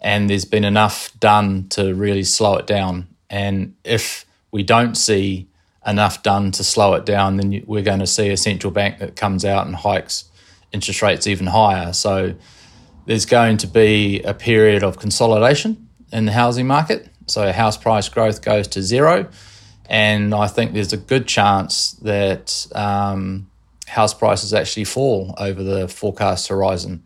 and 0.00 0.30
there's 0.30 0.44
been 0.44 0.64
enough 0.64 1.10
done 1.18 1.68
to 1.70 1.94
really 1.94 2.24
slow 2.24 2.56
it 2.56 2.66
down. 2.66 3.08
And 3.28 3.74
if 3.84 4.24
we 4.50 4.62
don't 4.62 4.94
see 4.94 5.48
enough 5.86 6.22
done 6.22 6.52
to 6.52 6.64
slow 6.64 6.94
it 6.94 7.04
down, 7.04 7.36
then 7.36 7.64
we're 7.66 7.82
going 7.82 8.00
to 8.00 8.06
see 8.06 8.30
a 8.30 8.36
central 8.36 8.70
bank 8.70 8.98
that 8.98 9.16
comes 9.16 9.44
out 9.44 9.66
and 9.66 9.74
hikes 9.74 10.24
interest 10.72 11.02
rates 11.02 11.26
even 11.26 11.46
higher. 11.46 11.92
So 11.92 12.34
there's 13.06 13.26
going 13.26 13.56
to 13.58 13.66
be 13.66 14.20
a 14.22 14.34
period 14.34 14.82
of 14.84 14.98
consolidation 14.98 15.87
in 16.12 16.24
the 16.24 16.32
housing 16.32 16.66
market. 16.66 17.08
So 17.26 17.52
house 17.52 17.76
price 17.76 18.08
growth 18.08 18.42
goes 18.42 18.68
to 18.68 18.82
zero 18.82 19.28
and 19.88 20.34
I 20.34 20.46
think 20.48 20.74
there's 20.74 20.92
a 20.92 20.98
good 20.98 21.26
chance 21.26 21.92
that 22.02 22.66
um, 22.74 23.50
house 23.86 24.12
prices 24.12 24.52
actually 24.52 24.84
fall 24.84 25.34
over 25.38 25.62
the 25.62 25.88
forecast 25.88 26.48
horizon, 26.48 27.04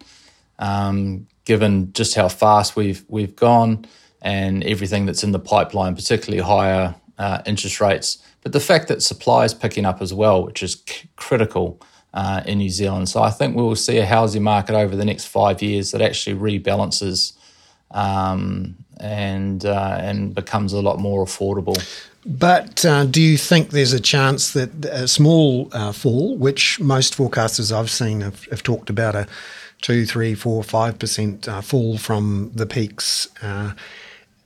um, 0.59 1.29
given 1.45 1.93
just 1.93 2.17
how 2.17 2.29
fast 2.29 2.75
we've 2.75 3.05
we've 3.09 3.37
gone 3.37 3.87
and 4.21 4.65
everything 4.65 5.07
that's 5.07 5.23
in 5.23 5.33
the 5.33 5.39
pipeline, 5.39 5.95
particularly 5.95 6.43
higher 6.43 6.95
uh, 7.19 7.43
interest 7.47 7.81
rates, 7.81 8.19
but 8.43 8.53
the 8.53 8.61
fact 8.61 8.89
that 8.89 9.03
supply 9.03 9.45
is 9.45 9.55
picking 9.55 9.85
up 9.85 10.03
as 10.03 10.13
well, 10.13 10.45
which 10.45 10.63
is 10.63 10.83
c- 10.87 11.09
critical. 11.17 11.81
Uh, 12.15 12.43
in 12.45 12.59
New 12.59 12.69
Zealand. 12.69 13.09
So 13.09 13.23
I 13.23 13.31
think 13.31 13.57
we 13.57 13.63
will 13.63 13.75
see 13.75 13.97
a 13.97 14.05
housing 14.05 14.43
market 14.43 14.75
over 14.75 14.95
the 14.95 15.05
next 15.07 15.25
five 15.25 15.63
years 15.63 15.93
that 15.93 16.03
actually 16.03 16.37
rebalances 16.37 17.33
um, 17.93 18.77
and 18.99 19.65
uh, 19.65 19.99
and 20.01 20.35
becomes 20.35 20.73
a 20.73 20.81
lot 20.81 20.99
more 20.99 21.25
affordable. 21.25 21.77
But 22.25 22.85
uh, 22.85 23.05
do 23.05 23.21
you 23.21 23.37
think 23.37 23.71
there's 23.71 23.93
a 23.93 24.01
chance 24.01 24.53
that 24.53 24.85
a 24.85 25.09
small 25.09 25.69
uh, 25.73 25.93
fall, 25.93 26.37
which 26.37 26.79
most 26.79 27.17
forecasters 27.17 27.77
I've 27.77 27.91
seen 27.91 28.21
have, 28.21 28.45
have, 28.45 28.63
talked 28.63 28.91
about 28.91 29.17
a 29.17 29.27
two, 29.81 30.07
three, 30.07 30.37
four, 30.37 30.63
five 30.63 30.99
percent 31.01 31.49
uh, 31.49 31.61
fall 31.61 31.99
from 31.99 32.53
the 32.55 32.67
peaks? 32.67 33.29
Uh, 33.43 33.73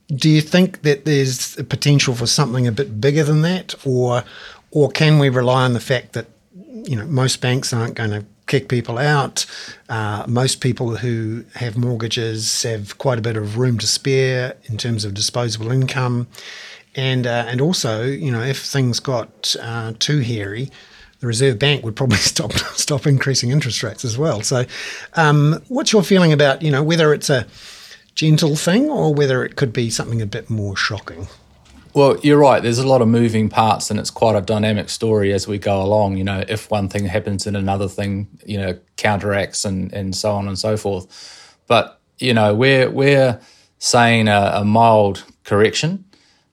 do 0.07 0.29
you 0.29 0.41
think 0.41 0.81
that 0.81 1.05
there's 1.05 1.57
a 1.59 1.63
potential 1.63 2.15
for 2.15 2.25
something 2.25 2.65
a 2.65 2.71
bit 2.71 2.99
bigger 2.99 3.23
than 3.23 3.43
that, 3.43 3.75
or 3.85 4.23
or 4.71 4.89
can 4.89 5.19
we 5.19 5.29
rely 5.29 5.63
on 5.63 5.73
the 5.73 5.79
fact 5.79 6.13
that 6.13 6.25
you 6.83 6.95
know 6.95 7.05
most 7.05 7.41
banks 7.41 7.73
aren't 7.73 7.93
going 7.93 8.11
to 8.11 8.25
kick 8.47 8.69
people 8.69 8.97
out. 8.97 9.45
Uh, 9.89 10.23
most 10.27 10.61
people 10.61 10.97
who 10.97 11.45
have 11.55 11.77
mortgages 11.77 12.63
have 12.63 12.97
quite 12.97 13.19
a 13.19 13.21
bit 13.21 13.37
of 13.37 13.57
room 13.57 13.77
to 13.77 13.87
spare 13.87 14.55
in 14.65 14.77
terms 14.77 15.05
of 15.05 15.13
disposable 15.13 15.71
income 15.71 16.27
and 16.97 17.27
uh, 17.27 17.45
and 17.47 17.61
also, 17.61 18.03
you 18.03 18.31
know, 18.31 18.41
if 18.41 18.65
things 18.65 18.99
got 18.99 19.55
uh, 19.61 19.93
too 19.99 20.19
hairy, 20.19 20.71
the 21.19 21.27
Reserve 21.27 21.59
Bank 21.59 21.85
would 21.85 21.95
probably 21.95 22.17
stop 22.33 22.51
stop 22.53 23.05
increasing 23.05 23.51
interest 23.51 23.83
rates 23.83 24.03
as 24.03 24.17
well. 24.17 24.41
So, 24.41 24.65
um, 25.13 25.63
what's 25.69 25.93
your 25.93 26.03
feeling 26.03 26.33
about 26.33 26.63
you 26.63 26.71
know 26.71 26.83
whether 26.83 27.13
it's 27.13 27.29
a 27.29 27.45
gentle 28.15 28.55
thing 28.55 28.89
or 28.89 29.13
whether 29.13 29.45
it 29.45 29.55
could 29.55 29.71
be 29.71 29.91
something 29.91 30.21
a 30.21 30.25
bit 30.25 30.49
more 30.49 30.75
shocking? 30.75 31.27
Well, 31.97 32.19
you're 32.21 32.37
right. 32.37 32.61
There's 32.61 32.77
a 32.77 32.87
lot 32.87 33.01
of 33.01 33.07
moving 33.07 33.49
parts, 33.49 33.89
and 33.89 33.99
it's 33.99 34.11
quite 34.11 34.35
a 34.35 34.41
dynamic 34.41 34.87
story 34.89 35.33
as 35.33 35.47
we 35.47 35.57
go 35.57 35.81
along. 35.81 36.17
You 36.17 36.23
know, 36.25 36.43
if 36.47 36.69
one 36.69 36.89
thing 36.89 37.05
happens, 37.05 37.45
then 37.45 37.55
another 37.55 37.87
thing, 37.87 38.27
you 38.45 38.57
know, 38.59 38.79
counteracts, 38.97 39.65
and 39.65 39.91
and 39.91 40.15
so 40.15 40.31
on 40.33 40.47
and 40.47 40.59
so 40.59 40.77
forth. 40.77 41.57
But 41.65 41.99
you 42.19 42.35
know, 42.35 42.53
we're 42.53 42.91
we're 42.91 43.39
saying 43.79 44.27
a, 44.27 44.51
a 44.55 44.63
mild 44.63 45.23
correction 45.43 46.05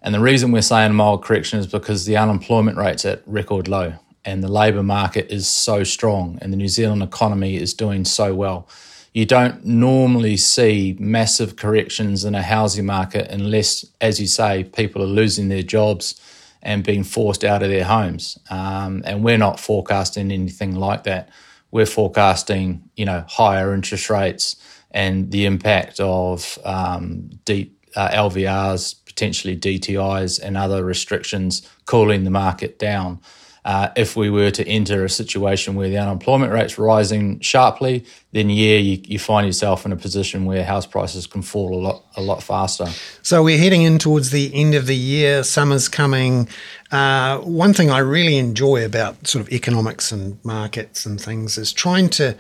and 0.05 0.15
the 0.15 0.21
reason 0.21 0.53
we're 0.53 0.61
saying 0.63 0.91
a 0.91 0.95
mild 0.95 1.25
correction 1.25 1.59
is 1.59 1.67
because 1.67 2.05
the 2.05 2.17
unemployment 2.19 2.77
rate's 2.77 3.07
at 3.07 3.23
record 3.27 3.69
low 3.69 3.95
and 4.25 4.43
the 4.43 4.49
labour 4.49 4.83
market 4.83 5.31
is 5.31 5.49
so 5.49 5.83
strong 5.83 6.39
and 6.43 6.53
the 6.53 6.57
New 6.59 6.69
Zealand 6.69 7.03
economy 7.03 7.57
is 7.57 7.73
doing 7.73 8.05
so 8.05 8.35
well. 8.35 8.69
You 9.15 9.27
don't 9.27 9.65
normally 9.65 10.37
see 10.37 10.97
massive 10.99 11.55
corrections 11.55 12.25
in 12.25 12.35
a 12.35 12.43
housing 12.43 12.85
market 12.85 13.31
unless, 13.31 13.87
as 14.01 14.21
you 14.21 14.27
say, 14.27 14.65
people 14.65 15.03
are 15.03 15.07
losing 15.07 15.49
their 15.49 15.63
jobs 15.63 16.21
and 16.63 16.83
being 16.83 17.05
forced 17.05 17.45
out 17.45 17.63
of 17.63 17.69
their 17.71 17.85
homes. 17.85 18.37
Um, 18.51 19.03
and 19.07 19.23
we're 19.23 19.39
not 19.39 19.61
forecasting 19.61 20.33
anything 20.33 20.75
like 20.75 21.05
that. 21.05 21.29
We're 21.71 21.87
forecasting, 21.87 22.91
you 22.97 23.05
know, 23.05 23.25
higher 23.29 23.73
interest 23.73 24.11
rates 24.11 24.57
and 24.91 25.31
the 25.31 25.47
impact 25.47 26.01
of 26.01 26.59
um, 26.65 27.31
deep 27.45 27.87
uh, 27.95 28.09
LVRs, 28.09 28.97
potentially 29.07 29.57
DTIs 29.57 30.41
and 30.43 30.57
other 30.57 30.85
restrictions 30.85 31.69
cooling 31.87 32.25
the 32.25 32.31
market 32.31 32.81
down. 32.81 33.21
Uh, 33.65 33.89
if 33.97 34.15
we 34.15 34.29
were 34.29 34.51
to 34.51 34.67
enter 34.69 35.05
a 35.05 35.09
situation 35.09 35.75
where 35.75 35.89
the 35.89 35.97
unemployment 35.97 36.53
rate's 36.53 36.79
rising 36.79 37.41
sharply, 37.41 38.05
then 38.33 38.51
yeah, 38.51 38.77
you, 38.77 39.01
you, 39.07 39.19
find 39.19 39.47
yourself 39.47 39.87
in 39.87 39.93
a 39.93 39.97
position 39.97 40.45
where 40.45 40.63
house 40.63 40.85
prices 40.85 41.27
can 41.27 41.41
fall 41.41 41.75
a 41.75 41.81
lot 41.81 42.05
a 42.17 42.21
lot 42.21 42.43
faster. 42.43 42.87
So 43.23 43.43
we're 43.43 43.59
heading 43.59 43.81
in 43.81 43.99
towards 43.99 44.31
the 44.31 44.51
end 44.55 44.75
of 44.75 44.87
the 44.87 44.97
year. 44.97 45.43
Summer's 45.43 45.89
coming. 45.89 46.47
Uh, 46.91 47.39
one 47.39 47.73
thing 47.73 47.91
I 47.91 47.99
really 47.99 48.37
enjoy 48.37 48.85
about 48.85 49.27
sort 49.27 49.47
of 49.47 49.51
economics 49.51 50.13
and 50.13 50.45
markets 50.45 51.07
and 51.07 51.19
things 51.19 51.57
is 51.57 51.73
trying 51.73 52.11
to 52.11 52.37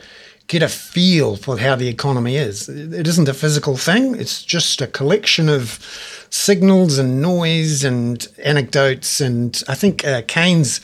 get 0.46 0.62
a 0.62 0.68
feel 0.68 1.36
for 1.36 1.58
how 1.58 1.74
the 1.74 1.88
economy 1.88 2.36
is. 2.36 2.68
It 2.68 3.06
isn't 3.06 3.28
a 3.28 3.34
physical 3.34 3.76
thing. 3.76 4.14
It's 4.14 4.42
just 4.44 4.82
a 4.82 4.86
collection 4.86 5.48
of 5.48 6.23
signals 6.34 6.98
and 6.98 7.22
noise 7.22 7.84
and 7.84 8.26
anecdotes. 8.42 9.20
And 9.20 9.62
I 9.68 9.76
think 9.76 10.04
uh, 10.04 10.22
Keynes, 10.26 10.80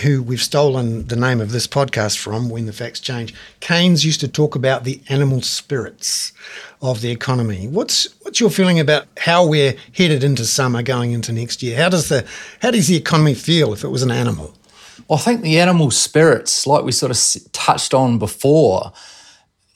who 0.00 0.22
we've 0.22 0.40
stolen 0.40 1.08
the 1.08 1.16
name 1.16 1.40
of 1.40 1.50
this 1.50 1.66
podcast 1.66 2.18
from, 2.18 2.48
When 2.48 2.66
the 2.66 2.72
Facts 2.72 3.00
Change, 3.00 3.34
Keynes 3.58 4.06
used 4.06 4.20
to 4.20 4.28
talk 4.28 4.54
about 4.54 4.84
the 4.84 5.02
animal 5.08 5.42
spirits 5.42 6.32
of 6.80 7.00
the 7.00 7.10
economy. 7.10 7.66
What's 7.66 8.14
what's 8.22 8.38
your 8.38 8.48
feeling 8.48 8.78
about 8.78 9.06
how 9.18 9.44
we're 9.44 9.74
headed 9.92 10.22
into 10.22 10.44
summer 10.44 10.82
going 10.82 11.10
into 11.10 11.32
next 11.32 11.64
year? 11.64 11.76
How 11.76 11.88
does 11.88 12.08
the 12.08 12.24
how 12.60 12.70
does 12.70 12.86
the 12.86 12.96
economy 12.96 13.34
feel 13.34 13.72
if 13.72 13.82
it 13.82 13.88
was 13.88 14.04
an 14.04 14.12
animal? 14.12 14.54
Well, 15.08 15.18
I 15.18 15.22
think 15.22 15.42
the 15.42 15.58
animal 15.58 15.90
spirits, 15.90 16.64
like 16.64 16.84
we 16.84 16.92
sort 16.92 17.10
of 17.10 17.52
touched 17.52 17.92
on 17.92 18.20
before, 18.20 18.92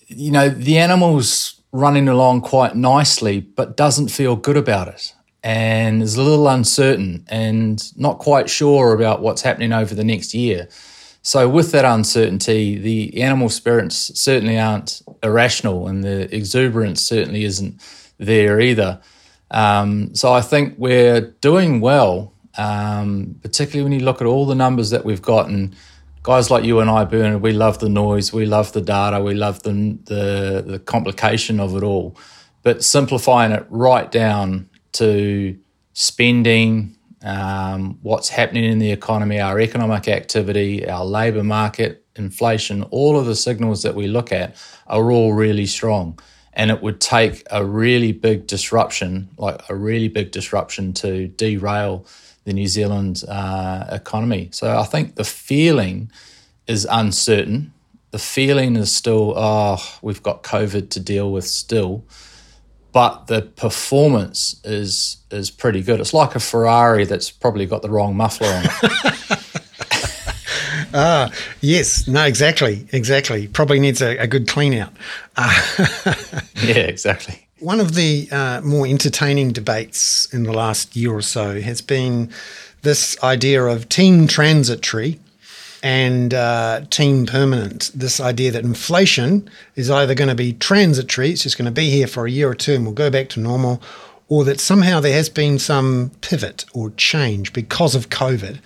you 0.06 0.30
know, 0.30 0.48
the 0.48 0.78
animals 0.78 1.60
running 1.72 2.06
along 2.06 2.42
quite 2.42 2.76
nicely, 2.76 3.40
but 3.40 3.76
doesn't 3.76 4.08
feel 4.08 4.36
good 4.36 4.56
about 4.56 4.86
it 4.86 5.12
and 5.46 6.02
is 6.02 6.16
a 6.16 6.22
little 6.22 6.48
uncertain 6.48 7.24
and 7.28 7.96
not 7.96 8.18
quite 8.18 8.50
sure 8.50 8.92
about 8.92 9.22
what's 9.22 9.42
happening 9.42 9.72
over 9.72 9.94
the 9.94 10.02
next 10.02 10.34
year. 10.34 10.68
So, 11.22 11.48
with 11.48 11.70
that 11.70 11.84
uncertainty, 11.84 12.78
the 12.78 13.22
animal 13.22 13.48
spirits 13.48 13.96
certainly 14.20 14.58
aren't 14.58 15.02
irrational, 15.22 15.86
and 15.86 16.02
the 16.02 16.34
exuberance 16.34 17.00
certainly 17.00 17.44
isn't 17.44 17.80
there 18.18 18.60
either. 18.60 19.00
Um, 19.52 20.16
so, 20.16 20.32
I 20.32 20.40
think 20.40 20.74
we're 20.78 21.20
doing 21.40 21.80
well, 21.80 22.32
um, 22.58 23.36
particularly 23.40 23.84
when 23.88 23.92
you 23.92 24.04
look 24.04 24.20
at 24.20 24.26
all 24.26 24.46
the 24.46 24.56
numbers 24.56 24.90
that 24.90 25.04
we've 25.04 25.22
got. 25.22 25.48
And 25.48 25.76
guys 26.24 26.50
like 26.50 26.64
you 26.64 26.80
and 26.80 26.90
I, 26.90 27.04
Bernard, 27.04 27.40
we 27.40 27.52
love 27.52 27.78
the 27.78 27.88
noise, 27.88 28.32
we 28.32 28.46
love 28.46 28.72
the 28.72 28.80
data, 28.80 29.22
we 29.22 29.34
love 29.34 29.62
the, 29.62 29.96
the, 30.06 30.64
the 30.66 30.78
complication 30.80 31.60
of 31.60 31.76
it 31.76 31.84
all. 31.84 32.16
But 32.64 32.82
simplifying 32.82 33.52
it 33.52 33.64
right 33.70 34.10
down 34.10 34.70
to 34.98 35.58
spending, 35.92 36.96
um, 37.22 37.98
what's 38.02 38.28
happening 38.28 38.64
in 38.64 38.78
the 38.78 38.92
economy, 38.92 39.40
our 39.40 39.58
economic 39.60 40.08
activity, 40.08 40.88
our 40.88 41.04
labour 41.04 41.42
market, 41.42 42.04
inflation, 42.16 42.82
all 42.84 43.18
of 43.18 43.26
the 43.26 43.34
signals 43.34 43.82
that 43.82 43.94
we 43.94 44.06
look 44.06 44.32
at 44.32 44.56
are 44.86 45.10
all 45.10 45.32
really 45.32 45.66
strong. 45.66 46.18
And 46.52 46.70
it 46.70 46.82
would 46.82 47.00
take 47.00 47.42
a 47.50 47.64
really 47.64 48.12
big 48.12 48.46
disruption, 48.46 49.28
like 49.36 49.60
a 49.68 49.74
really 49.74 50.08
big 50.08 50.30
disruption, 50.30 50.92
to 50.94 51.28
derail 51.28 52.06
the 52.44 52.52
New 52.52 52.66
Zealand 52.66 53.24
uh, 53.28 53.86
economy. 53.90 54.48
So 54.52 54.78
I 54.78 54.84
think 54.84 55.16
the 55.16 55.24
feeling 55.24 56.10
is 56.66 56.86
uncertain. 56.90 57.72
The 58.10 58.18
feeling 58.18 58.76
is 58.76 58.90
still, 58.90 59.34
oh, 59.36 59.98
we've 60.00 60.22
got 60.22 60.42
COVID 60.42 60.88
to 60.90 61.00
deal 61.00 61.30
with 61.32 61.44
still 61.44 62.04
but 62.96 63.26
the 63.26 63.42
performance 63.42 64.58
is 64.64 65.18
is 65.30 65.50
pretty 65.50 65.82
good. 65.82 66.00
It's 66.00 66.14
like 66.14 66.34
a 66.34 66.40
Ferrari 66.40 67.04
that's 67.04 67.30
probably 67.30 67.66
got 67.66 67.82
the 67.82 67.90
wrong 67.90 68.16
muffler 68.16 68.48
on 68.48 68.64
ah, 70.94 71.30
yes, 71.60 72.08
no, 72.08 72.24
exactly, 72.24 72.88
exactly. 72.92 73.48
Probably 73.48 73.80
needs 73.80 74.00
a, 74.00 74.16
a 74.16 74.26
good 74.26 74.48
clean 74.48 74.72
out. 74.72 74.94
Uh, 75.36 75.76
yeah, 76.64 76.88
exactly. 76.88 77.46
One 77.58 77.80
of 77.80 77.96
the 77.96 78.30
uh, 78.32 78.62
more 78.62 78.86
entertaining 78.86 79.52
debates 79.52 80.32
in 80.32 80.44
the 80.44 80.54
last 80.54 80.96
year 80.96 81.12
or 81.12 81.20
so 81.20 81.60
has 81.60 81.82
been 81.82 82.30
this 82.80 83.22
idea 83.22 83.62
of 83.62 83.90
team 83.90 84.26
transitory 84.26 85.20
and 85.86 86.34
uh, 86.34 86.80
team 86.90 87.26
permanent. 87.26 87.92
This 87.94 88.18
idea 88.18 88.50
that 88.50 88.64
inflation 88.64 89.48
is 89.76 89.88
either 89.88 90.16
going 90.16 90.28
to 90.28 90.34
be 90.34 90.52
transitory, 90.54 91.30
it's 91.30 91.44
just 91.44 91.56
going 91.56 91.66
to 91.66 91.70
be 91.70 91.90
here 91.90 92.08
for 92.08 92.26
a 92.26 92.30
year 92.30 92.50
or 92.50 92.56
two 92.56 92.74
and 92.74 92.84
we'll 92.84 92.92
go 92.92 93.08
back 93.08 93.28
to 93.30 93.40
normal, 93.40 93.80
or 94.26 94.42
that 94.42 94.58
somehow 94.58 94.98
there 94.98 95.12
has 95.12 95.28
been 95.28 95.60
some 95.60 96.10
pivot 96.22 96.64
or 96.74 96.90
change 96.96 97.52
because 97.52 97.94
of 97.94 98.10
COVID 98.10 98.58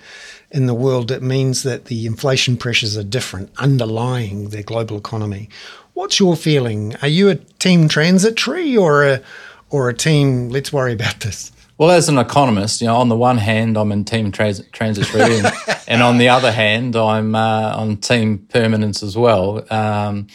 in 0.49 0.65
the 0.65 0.73
world 0.73 1.09
that 1.09 1.21
means 1.21 1.61
that 1.61 1.85
the 1.85 2.07
inflation 2.07 2.57
pressures 2.57 2.97
are 2.97 3.03
different 3.03 3.51
underlying 3.59 4.49
the 4.49 4.63
global 4.63 4.97
economy. 4.97 5.47
What's 5.93 6.19
your 6.19 6.35
feeling? 6.35 6.95
Are 7.03 7.07
you 7.07 7.29
a 7.29 7.35
team 7.35 7.87
transitory 7.87 8.75
or 8.75 9.05
a 9.05 9.21
or 9.69 9.89
a 9.89 9.93
team 9.93 10.49
let's 10.49 10.73
worry 10.73 10.93
about 10.93 11.19
this? 11.19 11.51
Well, 11.81 11.89
as 11.89 12.09
an 12.09 12.19
economist, 12.19 12.79
you 12.79 12.85
know, 12.85 12.97
on 12.97 13.09
the 13.09 13.15
one 13.15 13.39
hand, 13.39 13.75
I'm 13.75 13.91
in 13.91 14.05
team 14.05 14.31
trans- 14.31 14.63
transitory, 14.67 15.39
and, 15.39 15.51
and, 15.87 16.03
on 16.03 16.19
the 16.19 16.29
other 16.29 16.51
hand, 16.51 16.95
I'm 16.95 17.33
uh, 17.33 17.73
on 17.75 17.97
team 17.97 18.37
permanence 18.37 19.01
as 19.01 19.17
well. 19.17 19.65
Um, 19.73 20.27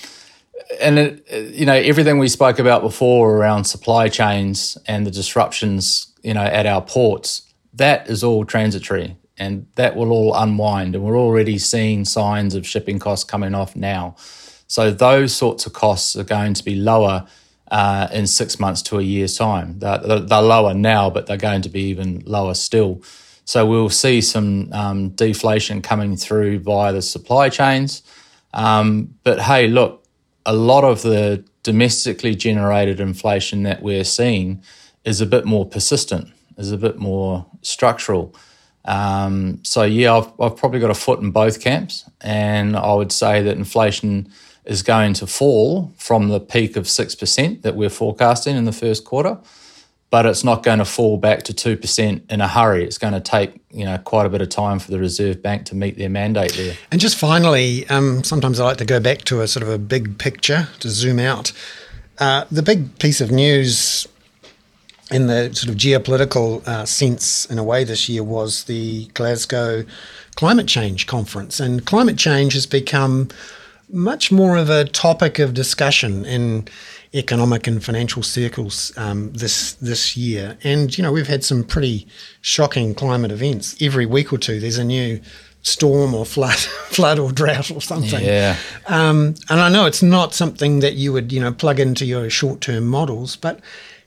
and 0.80 0.98
it, 0.98 1.52
you 1.54 1.64
know, 1.64 1.72
everything 1.72 2.18
we 2.18 2.26
spoke 2.26 2.58
about 2.58 2.82
before 2.82 3.36
around 3.36 3.62
supply 3.62 4.08
chains 4.08 4.76
and 4.88 5.06
the 5.06 5.12
disruptions, 5.12 6.12
you 6.24 6.34
know, 6.34 6.42
at 6.42 6.66
our 6.66 6.82
ports, 6.82 7.42
that 7.74 8.10
is 8.10 8.24
all 8.24 8.44
transitory, 8.44 9.16
and 9.38 9.68
that 9.76 9.94
will 9.94 10.10
all 10.10 10.34
unwind. 10.34 10.96
And 10.96 11.04
we're 11.04 11.16
already 11.16 11.58
seeing 11.58 12.04
signs 12.04 12.56
of 12.56 12.66
shipping 12.66 12.98
costs 12.98 13.22
coming 13.22 13.54
off 13.54 13.76
now. 13.76 14.16
So 14.66 14.90
those 14.90 15.32
sorts 15.32 15.64
of 15.64 15.74
costs 15.74 16.16
are 16.16 16.24
going 16.24 16.54
to 16.54 16.64
be 16.64 16.74
lower 16.74 17.28
uh, 17.70 18.08
in 18.12 18.26
six 18.26 18.60
months 18.60 18.82
to 18.82 18.98
a 18.98 19.02
year's 19.02 19.36
time. 19.36 19.78
They're, 19.78 19.98
they're, 19.98 20.42
lower 20.42 20.74
now, 20.74 21.10
but 21.10 21.26
they're 21.26 21.36
going 21.36 21.62
to 21.62 21.68
be 21.68 21.82
even 21.82 22.22
lower 22.26 22.54
still. 22.54 23.02
So 23.44 23.66
we'll 23.66 23.90
see 23.90 24.20
some 24.20 24.72
um, 24.72 25.10
deflation 25.10 25.82
coming 25.82 26.16
through 26.16 26.60
via 26.60 26.92
the 26.92 27.02
supply 27.02 27.48
chains. 27.48 28.02
Um, 28.52 29.14
but 29.24 29.40
hey, 29.40 29.68
look, 29.68 30.04
a 30.44 30.52
lot 30.52 30.84
of 30.84 31.02
the 31.02 31.44
domestically 31.62 32.34
generated 32.34 33.00
inflation 33.00 33.64
that 33.64 33.82
we're 33.82 34.04
seeing 34.04 34.62
is 35.04 35.20
a 35.20 35.26
bit 35.26 35.44
more 35.44 35.66
persistent, 35.66 36.28
is 36.56 36.70
a 36.70 36.78
bit 36.78 36.98
more 36.98 37.46
structural. 37.62 38.34
Um, 38.84 39.60
so 39.64 39.82
yeah, 39.82 40.16
I've, 40.16 40.32
I've 40.40 40.56
probably 40.56 40.78
got 40.78 40.90
a 40.90 40.94
foot 40.94 41.20
in 41.20 41.32
both 41.32 41.60
camps, 41.60 42.08
and 42.20 42.76
I 42.76 42.94
would 42.94 43.10
say 43.10 43.42
that 43.42 43.56
inflation 43.56 44.32
is 44.66 44.82
going 44.82 45.14
to 45.14 45.26
fall 45.26 45.92
from 45.96 46.28
the 46.28 46.40
peak 46.40 46.76
of 46.76 46.84
6% 46.84 47.62
that 47.62 47.76
we're 47.76 47.90
forecasting 47.90 48.56
in 48.56 48.64
the 48.64 48.72
first 48.72 49.04
quarter 49.04 49.38
but 50.10 50.24
it's 50.24 50.44
not 50.44 50.62
going 50.62 50.78
to 50.78 50.84
fall 50.84 51.16
back 51.16 51.42
to 51.42 51.52
2% 51.52 52.30
in 52.30 52.40
a 52.40 52.48
hurry. 52.48 52.84
It's 52.84 52.98
going 52.98 53.12
to 53.12 53.20
take, 53.20 53.60
you 53.70 53.84
know, 53.84 53.98
quite 53.98 54.24
a 54.24 54.28
bit 54.28 54.40
of 54.40 54.48
time 54.48 54.78
for 54.78 54.90
the 54.90 54.98
Reserve 54.98 55.42
Bank 55.42 55.66
to 55.66 55.74
meet 55.74 55.98
their 55.98 56.08
mandate 56.08 56.54
there. 56.54 56.76
And 56.92 57.00
just 57.00 57.16
finally, 57.16 57.86
um, 57.88 58.22
sometimes 58.22 58.60
I 58.60 58.64
like 58.64 58.76
to 58.78 58.84
go 58.84 59.00
back 59.00 59.24
to 59.24 59.40
a 59.40 59.48
sort 59.48 59.62
of 59.62 59.68
a 59.68 59.78
big 59.78 60.18
picture 60.18 60.68
to 60.80 60.88
zoom 60.88 61.18
out. 61.18 61.52
Uh, 62.18 62.44
the 62.50 62.62
big 62.62 62.98
piece 62.98 63.20
of 63.20 63.30
news 63.30 64.06
in 65.10 65.26
the 65.26 65.54
sort 65.54 65.70
of 65.70 65.76
geopolitical 65.76 66.66
uh, 66.66 66.84
sense, 66.86 67.44
in 67.46 67.58
a 67.58 67.64
way, 67.64 67.84
this 67.84 68.08
year 68.08 68.22
was 68.22 68.64
the 68.64 69.06
Glasgow 69.08 69.84
Climate 70.36 70.66
Change 70.66 71.06
Conference. 71.06 71.60
And 71.60 71.84
climate 71.84 72.16
change 72.16 72.54
has 72.54 72.66
become 72.66 73.28
much 73.88 74.32
more 74.32 74.56
of 74.56 74.68
a 74.68 74.84
topic 74.84 75.38
of 75.38 75.54
discussion 75.54 76.24
in 76.24 76.66
economic 77.14 77.66
and 77.66 77.82
financial 77.82 78.22
circles 78.22 78.92
um, 78.96 79.32
this 79.32 79.74
this 79.74 80.16
year. 80.16 80.58
And 80.64 80.96
you 80.96 81.02
know, 81.02 81.12
we've 81.12 81.28
had 81.28 81.44
some 81.44 81.64
pretty 81.64 82.06
shocking 82.40 82.94
climate 82.94 83.30
events. 83.30 83.76
Every 83.80 84.06
week 84.06 84.32
or 84.32 84.38
two, 84.38 84.60
there's 84.60 84.78
a 84.78 84.84
new 84.84 85.20
storm 85.62 86.14
or 86.14 86.24
flood, 86.24 86.54
flood 86.88 87.18
or 87.18 87.32
drought 87.32 87.70
or 87.70 87.80
something. 87.80 88.24
Yeah. 88.24 88.56
Um, 88.86 89.34
and 89.48 89.60
I 89.60 89.68
know 89.68 89.86
it's 89.86 90.02
not 90.02 90.34
something 90.34 90.80
that 90.80 90.94
you 90.94 91.12
would 91.12 91.32
you 91.32 91.40
know 91.40 91.52
plug 91.52 91.80
into 91.80 92.04
your 92.04 92.28
short 92.30 92.60
term 92.60 92.86
models, 92.86 93.36
but 93.36 93.60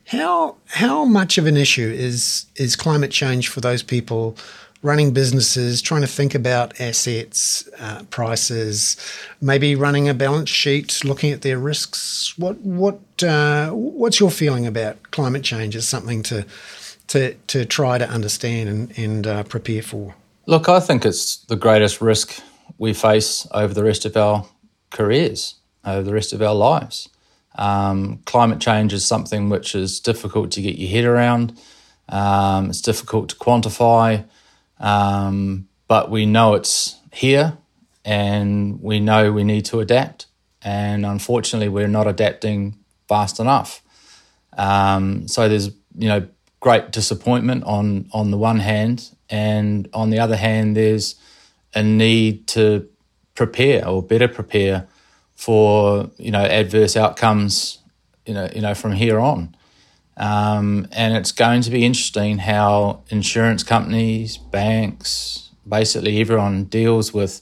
how 0.07 0.55
how 0.65 1.05
much 1.05 1.37
of 1.37 1.45
an 1.45 1.57
issue 1.57 1.91
is 1.95 2.45
is 2.55 2.75
climate 2.75 3.11
change 3.11 3.47
for 3.47 3.61
those 3.61 3.83
people 3.83 4.37
running 4.81 5.11
businesses, 5.11 5.81
trying 5.81 6.01
to 6.01 6.07
think 6.07 6.33
about 6.33 6.79
assets, 6.79 7.67
uh, 7.79 8.03
prices, 8.09 8.95
maybe 9.41 9.75
running 9.75 10.07
a 10.07 10.13
balance 10.13 10.49
sheet, 10.49 11.03
looking 11.03 11.31
at 11.31 11.41
their 11.41 11.57
risks. 11.57 12.37
What 12.37 12.57
what 12.59 12.99
uh, 13.23 13.71
what's 13.71 14.19
your 14.19 14.31
feeling 14.31 14.65
about 14.65 15.11
climate 15.11 15.43
change 15.43 15.75
as 15.75 15.87
something 15.87 16.23
to 16.23 16.45
to 17.07 17.33
to 17.47 17.65
try 17.65 17.97
to 17.97 18.09
understand 18.09 18.69
and, 18.69 18.97
and 18.97 19.27
uh, 19.27 19.43
prepare 19.43 19.81
for? 19.81 20.15
Look, 20.45 20.69
I 20.69 20.79
think 20.79 21.05
it's 21.05 21.37
the 21.45 21.55
greatest 21.55 22.01
risk 22.01 22.41
we 22.77 22.93
face 22.93 23.47
over 23.51 23.73
the 23.73 23.83
rest 23.83 24.05
of 24.05 24.15
our 24.15 24.45
careers, 24.89 25.55
over 25.85 26.01
the 26.01 26.13
rest 26.13 26.33
of 26.33 26.41
our 26.41 26.55
lives. 26.55 27.09
Um, 27.55 28.19
climate 28.25 28.59
change 28.59 28.93
is 28.93 29.05
something 29.05 29.49
which 29.49 29.75
is 29.75 29.99
difficult 29.99 30.51
to 30.51 30.61
get 30.61 30.77
your 30.77 30.89
head 30.89 31.03
around. 31.03 31.59
Um, 32.07 32.69
it's 32.69 32.81
difficult 32.81 33.29
to 33.29 33.35
quantify. 33.35 34.25
Um, 34.79 35.67
but 35.87 36.09
we 36.09 36.25
know 36.25 36.53
it's 36.53 36.95
here 37.11 37.57
and 38.05 38.81
we 38.81 38.99
know 38.99 39.31
we 39.31 39.43
need 39.43 39.65
to 39.65 39.79
adapt. 39.79 40.27
And 40.61 41.05
unfortunately, 41.05 41.69
we're 41.69 41.87
not 41.87 42.07
adapting 42.07 42.77
fast 43.07 43.39
enough. 43.39 43.81
Um, 44.57 45.27
so 45.27 45.47
there's, 45.47 45.67
you 45.97 46.07
know, 46.07 46.27
great 46.59 46.91
disappointment 46.91 47.63
on, 47.63 48.09
on 48.11 48.31
the 48.31 48.37
one 48.37 48.59
hand. 48.59 49.09
And 49.29 49.87
on 49.93 50.09
the 50.09 50.19
other 50.19 50.35
hand, 50.35 50.75
there's 50.75 51.15
a 51.73 51.83
need 51.83 52.47
to 52.47 52.89
prepare 53.35 53.87
or 53.87 54.03
better 54.03 54.27
prepare 54.27 54.87
for, 55.35 56.09
you 56.17 56.31
know, 56.31 56.43
adverse 56.43 56.97
outcomes, 56.97 57.79
you 58.25 58.33
know, 58.33 58.49
you 58.53 58.61
know, 58.61 58.73
from 58.73 58.91
here 58.91 59.19
on. 59.19 59.55
Um, 60.19 60.85
and 60.91 61.15
it's 61.15 61.31
going 61.31 61.61
to 61.61 61.69
be 61.71 61.85
interesting 61.85 62.39
how 62.39 63.03
insurance 63.09 63.63
companies, 63.63 64.37
banks, 64.37 65.49
basically 65.67 66.19
everyone 66.19 66.65
deals 66.65 67.13
with 67.13 67.41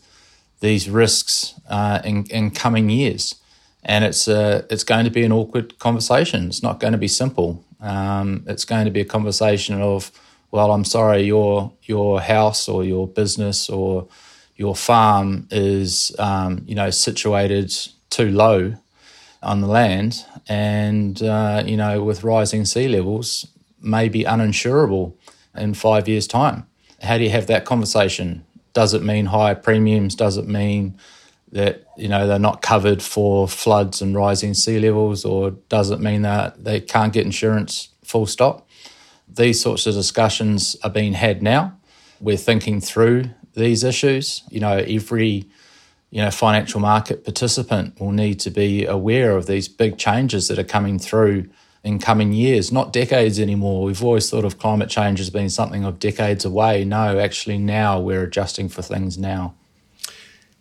these 0.59 0.87
risks 0.87 1.59
uh, 1.69 1.99
in, 2.05 2.25
in 2.25 2.51
coming 2.51 2.89
years. 2.89 3.35
And 3.83 4.05
it's, 4.05 4.27
uh, 4.27 4.65
it's 4.69 4.83
going 4.83 5.05
to 5.05 5.11
be 5.11 5.23
an 5.23 5.31
awkward 5.31 5.79
conversation. 5.79 6.47
It's 6.47 6.61
not 6.61 6.79
going 6.79 6.93
to 6.93 6.99
be 6.99 7.07
simple. 7.07 7.63
Um, 7.81 8.43
it's 8.47 8.65
going 8.65 8.85
to 8.85 8.91
be 8.91 9.01
a 9.01 9.05
conversation 9.05 9.81
of, 9.81 10.11
well, 10.51 10.71
I'm 10.71 10.85
sorry, 10.85 11.23
your, 11.23 11.73
your 11.83 12.21
house 12.21 12.67
or 12.67 12.83
your 12.83 13.07
business 13.07 13.69
or 13.69 14.07
your 14.55 14.75
farm 14.75 15.47
is, 15.51 16.15
um, 16.19 16.63
you 16.67 16.75
know, 16.75 16.89
situated 16.91 17.73
too 18.09 18.29
low 18.29 18.75
on 19.43 19.61
the 19.61 19.67
land, 19.67 20.25
and 20.47 21.21
uh, 21.21 21.63
you 21.65 21.77
know, 21.77 22.03
with 22.03 22.23
rising 22.23 22.65
sea 22.65 22.87
levels, 22.87 23.47
may 23.81 24.09
be 24.09 24.23
uninsurable 24.23 25.13
in 25.55 25.73
five 25.73 26.07
years' 26.07 26.27
time. 26.27 26.67
How 27.01 27.17
do 27.17 27.23
you 27.23 27.29
have 27.29 27.47
that 27.47 27.65
conversation? 27.65 28.45
does 28.77 28.93
it 28.93 29.01
mean 29.01 29.25
higher 29.25 29.55
premiums? 29.55 30.13
Does 30.13 30.37
it 30.37 30.47
mean 30.47 30.99
that 31.51 31.83
you 31.97 32.07
know 32.07 32.27
they're 32.27 32.37
not 32.37 32.61
covered 32.61 33.01
for 33.01 33.47
floods 33.47 34.03
and 34.03 34.13
rising 34.13 34.53
sea 34.53 34.79
levels, 34.79 35.25
or 35.25 35.49
does 35.67 35.89
it 35.89 35.99
mean 35.99 36.21
that 36.21 36.63
they 36.63 36.79
can't 36.79 37.11
get 37.11 37.25
insurance? 37.25 37.89
Full 38.03 38.27
stop. 38.27 38.69
These 39.27 39.59
sorts 39.59 39.87
of 39.87 39.95
discussions 39.95 40.75
are 40.83 40.91
being 40.91 41.13
had 41.13 41.41
now. 41.41 41.75
We're 42.19 42.37
thinking 42.37 42.79
through 42.79 43.31
these 43.55 43.83
issues. 43.83 44.43
You 44.51 44.59
know, 44.59 44.77
every 44.77 45.49
you 46.09 46.21
know 46.21 46.31
financial 46.31 46.79
market 46.79 47.23
participant 47.23 47.99
will 47.99 48.11
need 48.11 48.39
to 48.41 48.49
be 48.49 48.85
aware 48.85 49.35
of 49.35 49.45
these 49.45 49.67
big 49.67 49.97
changes 49.97 50.47
that 50.47 50.57
are 50.57 50.63
coming 50.63 50.99
through 50.99 51.49
in 51.83 51.99
coming 51.99 52.33
years, 52.33 52.71
not 52.71 52.91
decades 52.91 53.39
anymore. 53.39 53.83
We've 53.83 54.03
always 54.03 54.29
thought 54.29 54.43
of 54.43 54.59
climate 54.59 54.89
change 54.89 55.21
as 55.21 55.29
being 55.29 55.47
something 55.49 55.85
of 55.85 55.99
decades 55.99 56.43
away. 56.43 56.83
No, 56.83 57.17
actually, 57.17 57.57
now 57.57 57.99
we're 57.99 58.23
adjusting 58.23 58.67
for 58.67 58.81
things 58.81 59.17
now. 59.17 59.53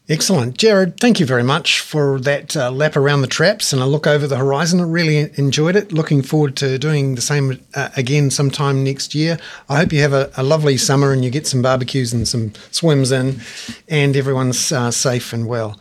Excellent. 0.09 0.57
Jarrod, 0.57 1.01
thank 1.01 1.19
you 1.19 1.27
very 1.27 1.43
much 1.43 1.81
for 1.81 2.21
that 2.21 2.57
uh, 2.57 2.71
lap 2.71 2.95
around 2.95 3.23
the 3.23 3.27
traps 3.27 3.73
and 3.73 3.83
a 3.83 3.87
look 3.87 4.07
over 4.07 4.29
the 4.29 4.37
horizon. 4.37 4.79
I 4.79 4.85
really 4.85 5.33
enjoyed 5.37 5.75
it. 5.75 5.91
Looking 5.91 6.23
forward 6.23 6.55
to 6.59 6.79
doing 6.79 7.17
the 7.17 7.21
same 7.21 7.61
uh, 7.75 7.89
again 7.97 8.31
sometime 8.31 8.85
next 8.85 9.17
year. 9.17 9.37
I 9.69 9.79
hope 9.79 9.93
you 9.93 10.01
have 10.03 10.13
a, 10.13 10.31
a, 10.37 10.45
lovely 10.45 10.77
summer 10.77 11.13
and 11.13 11.25
you 11.25 11.31
get 11.31 11.49
some 11.49 11.61
barbecues 11.61 12.13
and 12.13 12.29
some 12.29 12.53
swims 12.71 13.11
in 13.11 13.41
and 13.89 14.17
everyone's 14.17 14.71
uh, 14.71 14.93
safe 14.93 15.33
and 15.33 15.49
well. 15.49 15.77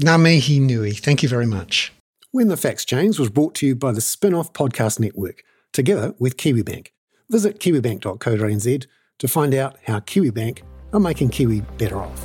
Ngā 0.00 0.20
mihi 0.22 0.60
nui. 0.60 0.92
Thank 0.92 1.24
you 1.24 1.28
very 1.28 1.46
much. 1.46 1.92
When 2.30 2.46
the 2.46 2.56
Facts 2.56 2.84
Change 2.84 3.18
was 3.18 3.28
brought 3.28 3.56
to 3.56 3.66
you 3.66 3.74
by 3.74 3.90
the 3.90 4.00
Spinoff 4.00 4.52
Podcast 4.52 5.00
Network, 5.00 5.42
together 5.72 6.14
with 6.20 6.36
KiwiBank. 6.36 6.88
Visit 7.28 7.58
kiwibank.co.nz 7.58 8.86
to 9.18 9.28
find 9.28 9.54
out 9.54 9.78
how 9.86 9.98
KiwiBank 9.98 10.62
are 10.92 11.00
making 11.00 11.30
Kiwi 11.30 11.62
better 11.78 12.00
off. 12.00 12.24